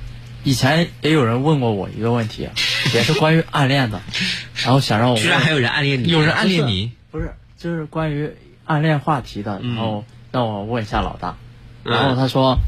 [0.42, 2.48] 以前也有人问过我一个问题，
[2.94, 4.00] 也是关于暗恋的，
[4.64, 6.08] 然后想让我居然还有人暗恋你？
[6.08, 6.92] 有人暗恋你？
[7.10, 8.30] 不是，就是关于
[8.64, 11.36] 暗恋话题的，然后让我问一下老大，
[11.84, 11.92] 嗯。
[11.92, 12.58] 然后他说，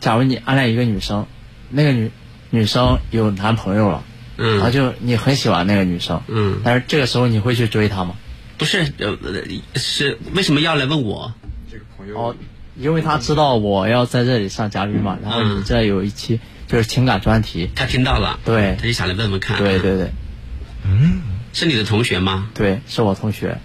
[0.00, 1.26] 假如你暗恋一个女生，
[1.70, 2.10] 那个女
[2.50, 8.14] 女生有男朋友了，嗯然后就你很喜欢那个女生，嗯，但是这个时候你会去追她吗？
[8.58, 9.16] 不是，呃，
[9.74, 11.34] 是为什么要来问我？
[12.14, 12.36] 哦，
[12.78, 19.58] 因为他知道我要在这里上嘉宾嘛，然后你这有一期就是情感专题，他听到了，对，他就想来问问看。
[19.58, 20.10] 对对对，
[20.84, 21.22] 嗯，
[21.52, 22.48] 是你的同学吗？
[22.54, 23.58] 对，是我同学。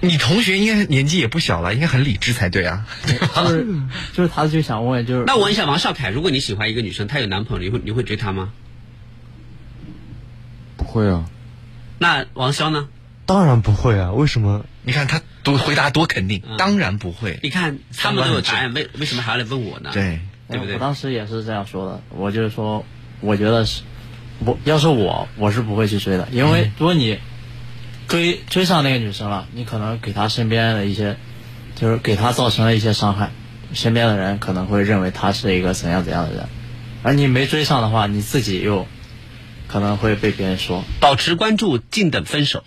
[0.00, 2.86] 你同学应该年纪也不小了，应该很理智才对啊。
[3.34, 3.66] 就是
[4.12, 8.50] 就是他就想问，就是那我问一下王少凯，如果你喜欢一个女生，她有男朋友，你会你会追她吗？
[10.88, 11.26] 不会啊。
[11.98, 12.88] 那王潇呢？
[13.26, 14.64] 当然不会啊，为什么？
[14.84, 17.38] 你看他多回答多肯定，当然不会。
[17.42, 19.90] 你看他们都有答案，为为什么还要来问我呢？
[19.92, 20.78] 对，对不对我？
[20.80, 22.86] 当时也是这样说的，我就是说，
[23.20, 23.82] 我觉得是，
[24.46, 27.18] 我要是我，我是不会去追的，因为如果你
[28.06, 31.18] 追追上那个女生了，你可能给她身边的一些，
[31.74, 33.30] 就是给她造成了一些伤害，
[33.74, 36.48] 身边的人可能会认为她是一个怎样怎样的人，
[37.02, 38.86] 而你没追上的话，你自己又
[39.68, 42.64] 可能会被别人说，保持关注，静等分手。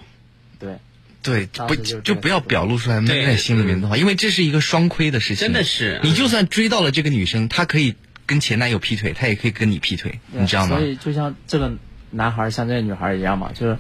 [0.58, 0.78] 对。
[1.24, 5.46] 对，不就就不要表露出来闷在心里面的话，因为这是一个双亏的事情。
[5.46, 7.94] 真的是你就算追到了这个女生，她可以
[8.26, 10.82] 跟前男友劈腿，她也可以跟你劈腿，你知道吗所？
[10.84, 11.74] 以就像这个
[12.10, 13.78] 男孩儿像这个女孩儿一样嘛，就是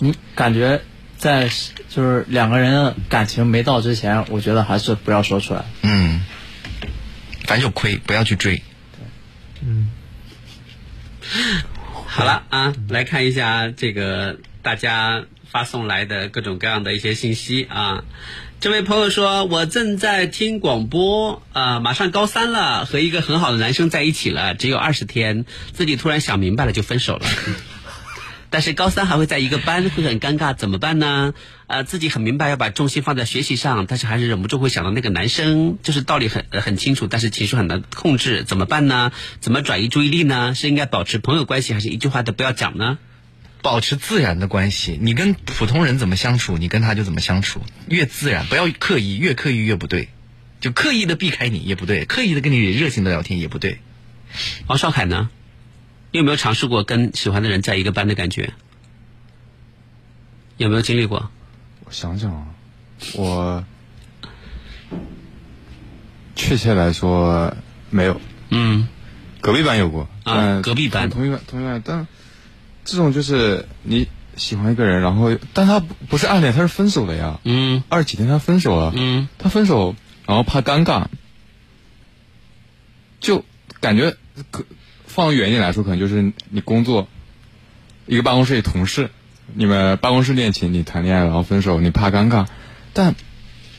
[0.00, 0.82] 你感觉
[1.16, 1.48] 在
[1.88, 5.64] 就是两个人感情没到之前，我觉得还是不要说出来。
[5.82, 6.24] 嗯，
[7.44, 8.64] 反正就亏，不要去追。
[12.12, 18.02] 好了啊，来看一下这个大家发送来的各种各样的一些信息啊。
[18.58, 27.26] 这位朋友说，我正在听广播啊、马上高三了，和一个很好的男生在一起了，只有二十天，自己突然想明白了就分手了。
[28.50, 31.32] 但是高三还会在一个班，会很尴尬，怎么办呢？
[31.68, 39.12] 呃，自己很明白要把重心放在学习上，但是还是忍不住会想到那个男生，就是道理很呃很清楚，但是情绪很难控制，怎么办呢？
[39.40, 40.54] 怎么转移注意力呢？
[40.54, 42.98] 是应该保持朋友关系，还是一句话都不要讲呢？
[43.62, 50.08] 保持自然的关系，你跟普通人怎么相处，你跟他就怎么相处，越自然，不要刻意，越刻意越不对。
[50.60, 53.78] 就刻意的避开你也不对，刻意的跟你热情的聊天也不对。
[54.66, 55.30] 王少凯呢？
[56.12, 58.52] 你有没有尝试过跟喜欢的人在一个班的感觉？
[60.56, 61.30] 有没有经历过？
[61.84, 62.46] 我想想啊，
[63.14, 63.64] 我
[66.36, 67.54] 确切来说
[67.88, 68.20] 没有。
[68.50, 68.88] 嗯，
[69.40, 72.06] 隔壁班有过啊隔壁班同同一班同一班，但
[72.84, 74.06] 这种就是你
[74.36, 77.40] 喜欢一个人，然后但他不不是暗恋，他是分手了呀。
[77.44, 78.92] 嗯，二十几天他分手了。
[78.94, 79.94] 嗯，他分手，
[80.26, 81.06] 然后怕尴尬，
[83.20, 83.44] 就
[83.80, 84.16] 感觉
[84.50, 84.64] 可
[85.12, 87.08] 放远一点来说，可能就是你工作
[88.06, 89.10] 一个办公室里同事，
[89.54, 92.46] 你们办公室恋情，你谈恋爱然后分手，你怕尴尬，
[92.92, 93.16] 但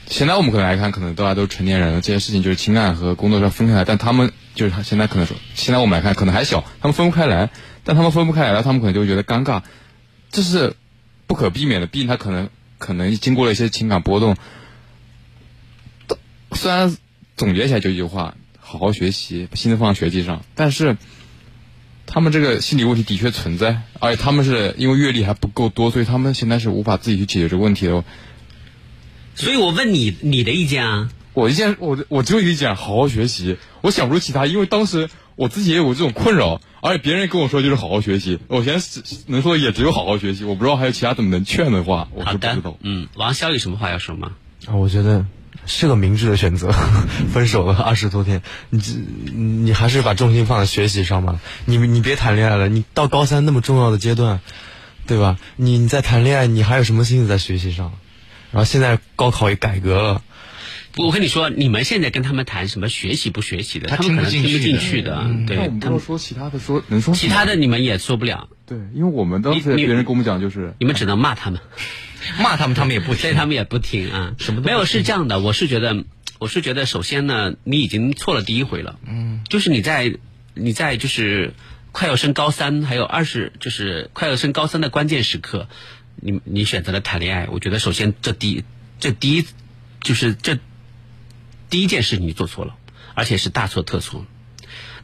[0.08, 7.50] 现在我们可能来看，可能大家都成年人了，这些事情就是情感和工作上分开来，但他们就是他现在可能说，现在我们来看可能还小，他们分不开来，
[7.86, 9.62] 但他们分不开来了，他们可能就会觉得尴尬，
[10.32, 10.76] 这是
[11.28, 14.36] 不可避免的，毕竟他可能可能经过了一些情感波动。
[16.52, 16.98] 虽然
[17.38, 20.98] 总结起来就一句话，好好学习，把心思放在学习上，但是
[22.14, 28.04] 他们这个心理问题的确存在，而且他们是因为阅历还不够多，所以他们现在是无法自己去解决这个问题的。
[29.36, 31.10] 所以我问你你的意见啊？
[31.34, 33.56] 我意见，我我只有一个意见，好好学习。
[33.80, 44.34] 我想不出其他，因为当时我自己也有这种困扰，而且别人跟我说就是好好学习，我现在是能说的也只有好好学习，我不知道还有其他怎么能劝的话，我是不知道。，嗯，王潇有什么话要说吗？
[44.68, 45.26] 啊，我觉得
[45.66, 46.72] 是个明智的选择。
[47.34, 48.94] 分手了二十多天，你这
[49.34, 51.40] 你还是把重心放在学习上吧。
[51.66, 54.40] 你你别谈恋爱了，你到高三那么重要的阶段，
[55.08, 55.38] 对吧？
[55.56, 57.94] 你你在谈恋爱，你还有什么心思在学习上？
[58.52, 60.22] 然后现在高考也改革了，
[60.98, 65.26] 我跟你说，你们现在跟他们谈什么学习不学习的，他他们可能听不进去的。
[65.48, 68.50] 对，但我们不他们说其他的说能说其他的你们也说不了。
[68.66, 71.62] 对，因为我们当时你你别人跟我们讲就是你们只能骂他们，
[72.40, 74.36] 骂他们，他们也不听，所以他们也不听啊。
[74.40, 76.04] 什么没有是这样的，我是觉得，
[76.40, 80.16] 我是觉得，首先呢，你已经错了第一回了，嗯，就是你在
[80.54, 81.54] 你在就是
[81.92, 85.68] 快要升高三，还有二十，就是快要升高三的关键时刻，
[86.16, 88.64] 你你选择了谈恋爱，我觉得首先这第一
[89.00, 89.46] 这第一
[90.02, 90.58] 就是这
[91.70, 92.76] 第一件事你做错了，
[93.14, 94.26] 而且是大错特错。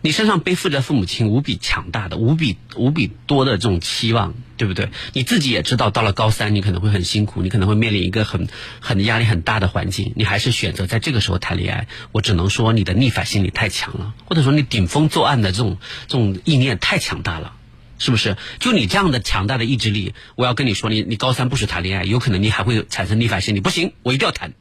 [0.08, 4.90] 你身上背负着父母亲无比强大的、无比无比多的这种期望，对不对？
[5.12, 8.48] 你自己也知道，到了高三你可能会很辛苦，你可能会面临一个很
[8.80, 11.90] 很压力很大的环境，你还是选择在这个时候谈恋爱。
[12.14, 15.78] 我只能说你的逆反心理太强了，或者说你顶风作案的这种
[16.08, 17.56] 这种意念太强大了。
[18.00, 18.38] 是不是？
[18.60, 23.60] 就你这样的强大的意志力，我要跟你说，你你高三不许谈恋爱，有可能你还会产生逆反心理。
[23.60, 24.54] 不行，我一定要谈。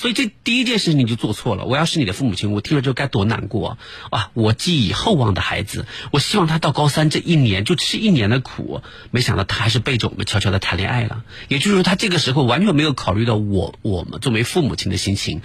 [0.00, 1.66] 所以这第一件事情你就做错了。
[1.66, 3.78] 我要是你的父母亲，我听了之后该多难过啊！
[4.10, 8.80] 啊，我寄以厚望的孩子，我希望他到高三这一年就吃一年的苦，
[9.10, 11.22] 没想到他还是背着我们悄悄的谈恋爱了。
[11.48, 15.42] 也就是说，他这个时候完全没有考虑到我我们作为父母亲的心情，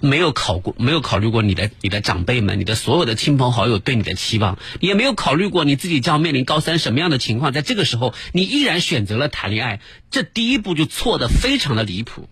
[0.00, 7.52] 没有考过，没有考虑过你的你的长辈们，你的所有的亲朋好友对你的期望，也没有考虑过你自己将要面临高三什么样的情况。
[7.52, 9.80] 在这个时候，你依然选择了谈恋爱，
[10.12, 12.28] 这第一步就错的非常的离谱，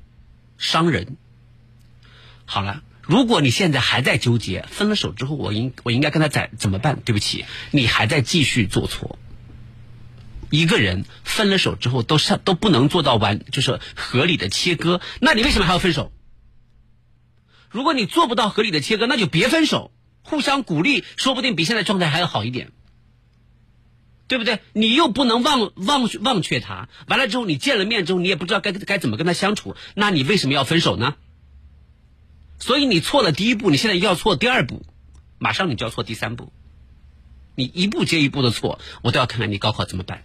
[0.57, 1.17] 伤人。
[2.51, 6.99] 好了，如果你现在还在纠结，分了手之后我应我应该跟他怎怎么办？
[7.05, 9.19] 对不起，你还在继续做错。
[10.49, 16.11] 一个人分了手之后都是都不能做到完，就是合理的切割，那你为什么还要分手？
[17.69, 19.93] 如果你做不到合理的切割，那就别分手，
[20.23, 22.73] 互相鼓励，说不定比现在状态还要好一点，
[24.27, 24.61] 对不对？
[24.73, 31.17] 你又不能忘忘忘却他，完了之后你见了面之后，你也不知道该该怎么跟他相处，那你为什么要分手呢？
[32.59, 34.85] 所以你错了第一步，你现在要错第二步，
[35.39, 36.53] 马上你就要错第三步，
[37.55, 40.23] 你一步接一步的错，我都要看看你高考怎么办。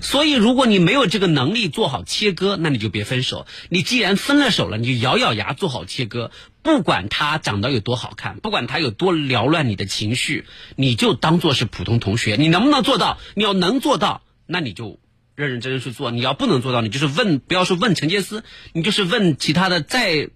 [0.00, 3.46] 所以，如果你没有这个能力做好切割，那你就别分手。
[3.68, 6.30] 你既然分了手了，你就咬咬牙做好切割。
[6.62, 10.44] 不管他长得有多好看，不管他有多缭乱你的情绪，
[10.76, 12.36] 你就当做是普通同学。
[12.36, 13.18] 你能不能做到？
[13.34, 15.00] 你要能做到，那你就
[15.38, 16.10] 认认真真去做。
[16.10, 20.30] 你要不能做到，你就是问，不要说问陈杰斯，你就是问其他的再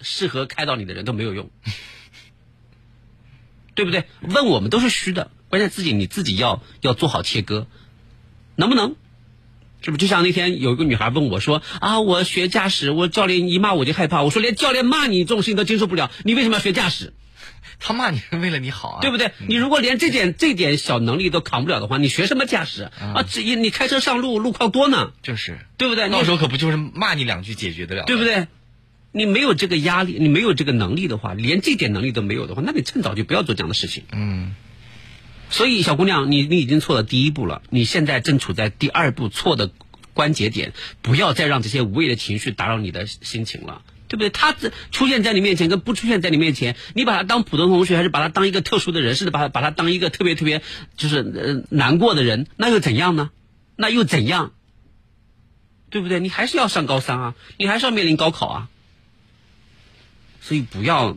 [0.00, 1.50] 适合开导你的人都没有用，
[3.74, 4.04] 对不对？
[4.20, 7.66] 问我们都是虚的，关键自己你自己要要做好切割。
[8.54, 8.94] 能不能？
[9.82, 14.22] 是不是就像那天有一个女孩问我说啊，我学驾驶，我教练一骂我就害怕。
[14.22, 17.12] 我说连教练骂你这种事情都经受不了，你为什么要学驾驶？
[17.78, 19.32] 他骂你是为了你好啊，对不对？
[19.46, 23.24] 你如果连这点这点小能力都扛不了的话，你学什么驾驶啊？
[23.28, 26.08] 这一你开车上路路况多呢，就是对不对？
[26.08, 28.48] 到时候可不就是骂你两句解决得了，对不对？
[29.12, 34.04] 你没有这个压力，你没有这个能力的话，连这点能力都没有的话，那你趁早就不要做这样的事情。
[34.12, 34.54] 嗯。
[35.48, 39.70] 所以，小姑娘，你你已经错了第一步了，你现在正处在第二步错的
[40.12, 40.72] 关节点，
[41.02, 44.30] 不要再让这些无谓的情绪打扰你的心情了，对不对？
[44.30, 44.54] 他
[44.90, 50.62] 出现在你面前跟不出现在你面前，你把他当普通同学，还是把他当一个特殊的人，甚至把他把他当一个特别特别
[50.96, 53.30] 就是呃难过的人，那又怎样呢？
[53.76, 54.52] 那又怎样？
[55.90, 56.20] 对不对？
[56.20, 58.68] 你还是要上高三啊，你还是要面临高考啊，
[60.40, 61.16] 所以不要。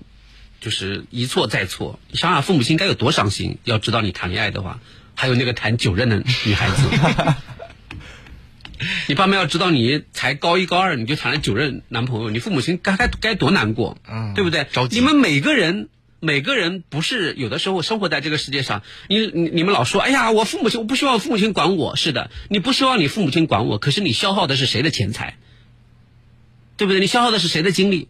[0.61, 3.59] 就是一错再错，想想父母亲该有多伤心。
[3.63, 4.81] 要知道你谈恋爱的话，
[5.15, 6.83] 还有那个谈九任的女孩子，
[9.07, 14.67] 你爸妈要知道你才高一高二你就谈了九任男朋友，你父母亲该该该多难过，嗯，对不对？
[14.91, 25.37] 你们每个人每个人不是有的时候生活在这个世界上，你你你们老说，哎呀，我父母亲我不希望父母亲管我，是的，你不希望你父母亲管我，可是你消耗的是谁的钱财？
[26.77, 26.99] 对不对？
[26.99, 28.07] 你消耗的是谁的精力？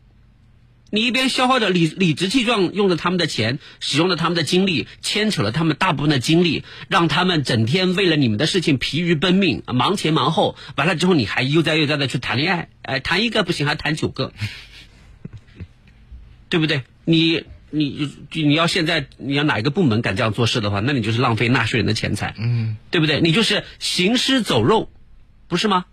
[0.92, 10.58] 你一边消耗着理理直气壮用着他们的钱，使用了他们的精力，牵扯了他们大部分的精力，让他们整天为了你们的事情疲于奔命，忙前忙后。
[10.76, 14.34] 完了之后，你还悠哉悠哉的去谈恋爱，哎，谈一个不行，还谈九个，
[16.50, 16.82] 对不对？
[17.06, 23.22] 你你你要现在你要哪一个部门敢这样做事的话，那你就是浪费纳税人的钱财，嗯，对不对？
[23.22, 24.90] 你就是行尸走肉，
[25.48, 25.86] 不是吗？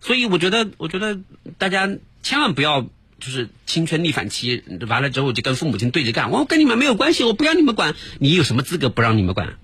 [0.00, 1.18] 所以我觉得，我觉得
[1.58, 1.90] 大家。
[2.22, 9.58] 千万不要就是青春逆反期完了之后就跟父母亲对着干，我跟你们没有关系，我不让你们管，你有什么资格不让你们管？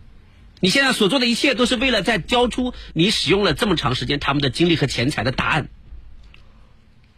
[0.60, 5.68] 你现在所做的一切都是为了在交出你使用了这么长时间他们的精力和钱财的答案，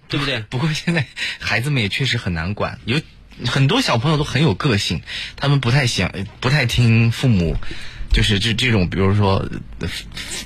[0.08, 0.40] 对不对？
[0.50, 1.06] 不过现在
[1.38, 3.00] 孩子们也确实很难管，有
[3.46, 5.02] 很多小朋友都很有个性，
[5.36, 7.56] 他们不太想不太听父母。
[8.12, 9.48] 就是这这种，比如说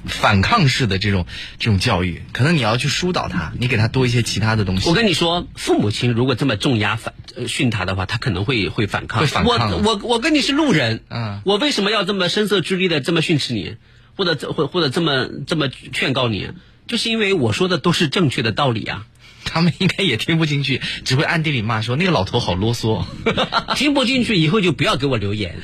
[0.07, 1.27] 反抗式的这种
[1.59, 4.89] 这种教育，可能你要去疏导他，你给他多一些其他的东西。
[4.89, 6.99] 我跟你说，父母亲如果这么重压
[7.47, 9.21] 训他的话，他可能会会反抗。
[9.21, 13.77] 会反抗我我我跟你是路人，嗯，我为什么要这么声色俱厉的这么训斥你，
[14.17, 16.51] 或者这或或者这么这么劝告你？
[16.89, 19.07] 就是因为我说的都是正确的道理啊。
[19.45, 23.05] 他们应该也听不进去，只会暗地里骂说那个老头好啰嗦。
[23.75, 25.57] 听不进去以后就不要给我留言，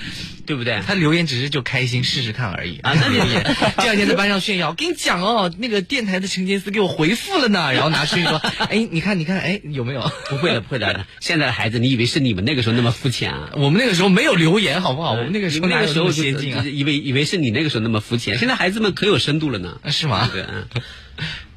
[0.49, 0.81] 对不对？
[0.87, 2.95] 他留言只是就开心试试看而已啊。
[2.95, 3.45] 那留言
[3.77, 8.39] 这两天在班上炫耀，跟你讲哦，那个电台的陈杰斯给我回复了呢，然后拿出去说，
[8.71, 10.11] 哎，你看你看，哎，有没有？
[10.31, 11.05] 不会的，不会的。
[11.21, 13.51] 现在的孩子，你以为是你们那个时候那么肤浅啊？
[13.57, 15.13] 我们那个时候没有留言，好不好？
[15.13, 18.39] 我们那个时候那个时候先进啊，以为以为是你那个时候那么肤浅。
[18.39, 20.31] 现在孩子们可有深度了呢，是吗？
[20.33, 20.47] 对。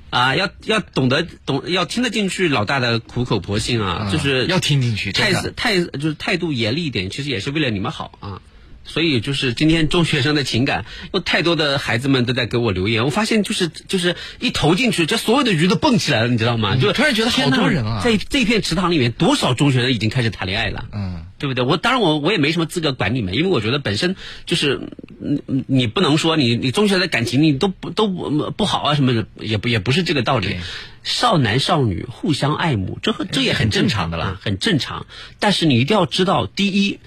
[0.09, 8.41] 啊，要要懂得懂，要听得进去老大的苦口婆心啊，就是要听进去，态态就是态度严厉一点，其实也是为了你们好啊。
[8.83, 16.75] 所以就是今天中学生的情感，有太多的孩子们都在给我留言，我发现就是就是一投进去，这所有的鱼都蹦起来了，你知道吗？
[16.75, 21.63] 就突然觉得好多人啊，在这片池塘里面，多少中学生已经开始谈恋爱了，嗯，对不对？
[21.63, 24.15] 我当然我我也没什么资格管你们，因为我觉得本身
[24.45, 24.81] 就是
[25.19, 30.57] 你你不能说你你中学的感情你都不都不不好啊什么的，也不也不是这个道理。
[31.03, 35.05] 少男少女互相爱慕，这这也很正常的啦，很正常。
[35.39, 36.99] 但是你一定要知道，第一。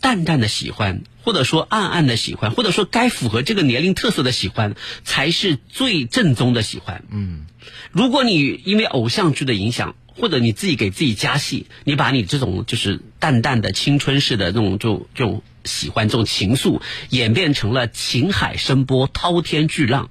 [0.00, 4.74] 淡淡的喜欢，或者说暗暗的喜欢，或者说该符合这个年龄特色的喜欢，
[5.04, 7.04] 才是最正宗的喜欢。
[7.10, 7.46] 嗯，
[7.92, 16.80] 如果你因为偶像剧的影响，或者你自己给自己加戏，你把你这种就是淡淡的青春式的这种就这种喜欢、这种情愫，
[17.10, 20.08] 演变成了情海深波、滔天巨浪，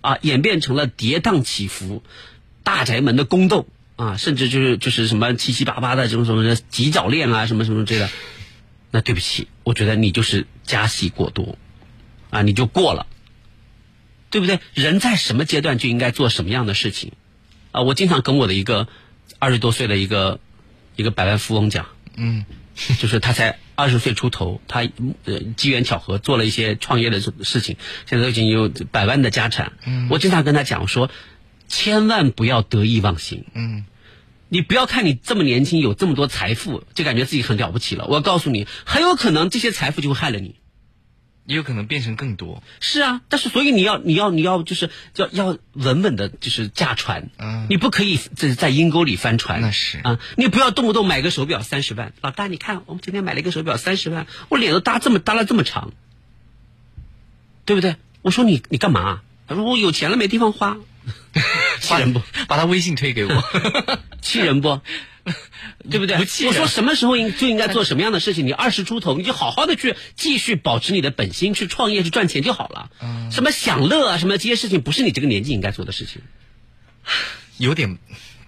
[0.00, 2.02] 啊，演变成了跌宕起伏、
[2.64, 8.10] 大宅门的宫斗啊，甚至就是就是什么七七八八的这种什么几角恋啊，什么什么之类的。
[8.94, 11.58] 那对不起，我觉得你就是加戏过多，
[12.30, 13.08] 啊，你就过了，
[14.30, 14.60] 对不对？
[14.72, 17.10] 人在什么阶段就应该做什么样的事情，
[17.72, 18.86] 啊，我经常跟我的一个
[19.40, 20.38] 二十多岁的一个
[20.94, 22.44] 一个百万富翁讲，嗯，
[23.00, 24.88] 就是他才二十岁出头，他
[25.24, 27.76] 呃机缘巧合做了一些创业的事情，
[28.06, 31.10] 现在已经有百万的家产，嗯，我经常跟他讲说，
[31.66, 33.86] 千万不要得意忘形，嗯。
[34.54, 38.06] 你不要看你这么年轻有这么多财富，就感觉自己很了不起了。
[38.06, 40.54] 我告诉你，很有可能这些财富就会害了你，
[41.44, 42.62] 也有可能变成更多。
[42.78, 47.30] 是啊，但是所以你要你要你要就是要要稳稳的，就是驾船。
[47.36, 49.60] 嗯，你不可以在在阴沟里翻船。
[49.60, 52.12] 那是啊，你不要动不动买个手表三十万。
[52.20, 55.92] 老大，你看我们今天买了一个手表三十万，我脸都搭这么搭了这么长，
[57.64, 57.96] 对不对？
[58.22, 59.22] 我说你你干嘛？
[59.48, 60.76] 他说我有钱了没地方花。
[61.80, 62.20] 气人不？
[62.48, 63.44] 把他微信推给我，
[64.22, 64.80] 气人不？
[65.90, 66.18] 对不对？
[66.18, 68.46] 不气我说什么时候应就应该做什么样的事情？
[68.46, 72.90] 你二十出头，你就好好的去继续保持你的本心，去创业去赚钱就好了。
[73.00, 76.20] 嗯，什么享乐啊，什么这些事情，不是你这个年纪应该做的事情。
[77.56, 77.96] 有点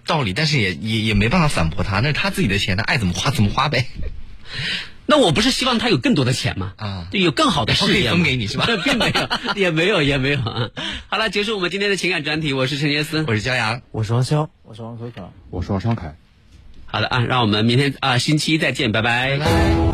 [0.05, 3.87] 道理，但是也也也没办法反驳他，那是他自己的钱，他爱怎么花怎么花呗。
[5.07, 6.73] 那我不是希望他有更多的钱吗？
[6.77, 8.67] 啊，对，有更好的事业分给你是吧？
[8.83, 10.69] 并 没有，也没有，也没有啊。
[11.07, 12.51] 好了，结束我们今天的情感专题。
[12.53, 16.15] 我是陈杰斯，我是焦阳，我是王潇，我是王可可，我是王双凯。
[16.85, 19.37] 好的啊，让我们明天啊星期一再见，拜拜。
[19.37, 19.87] 拜拜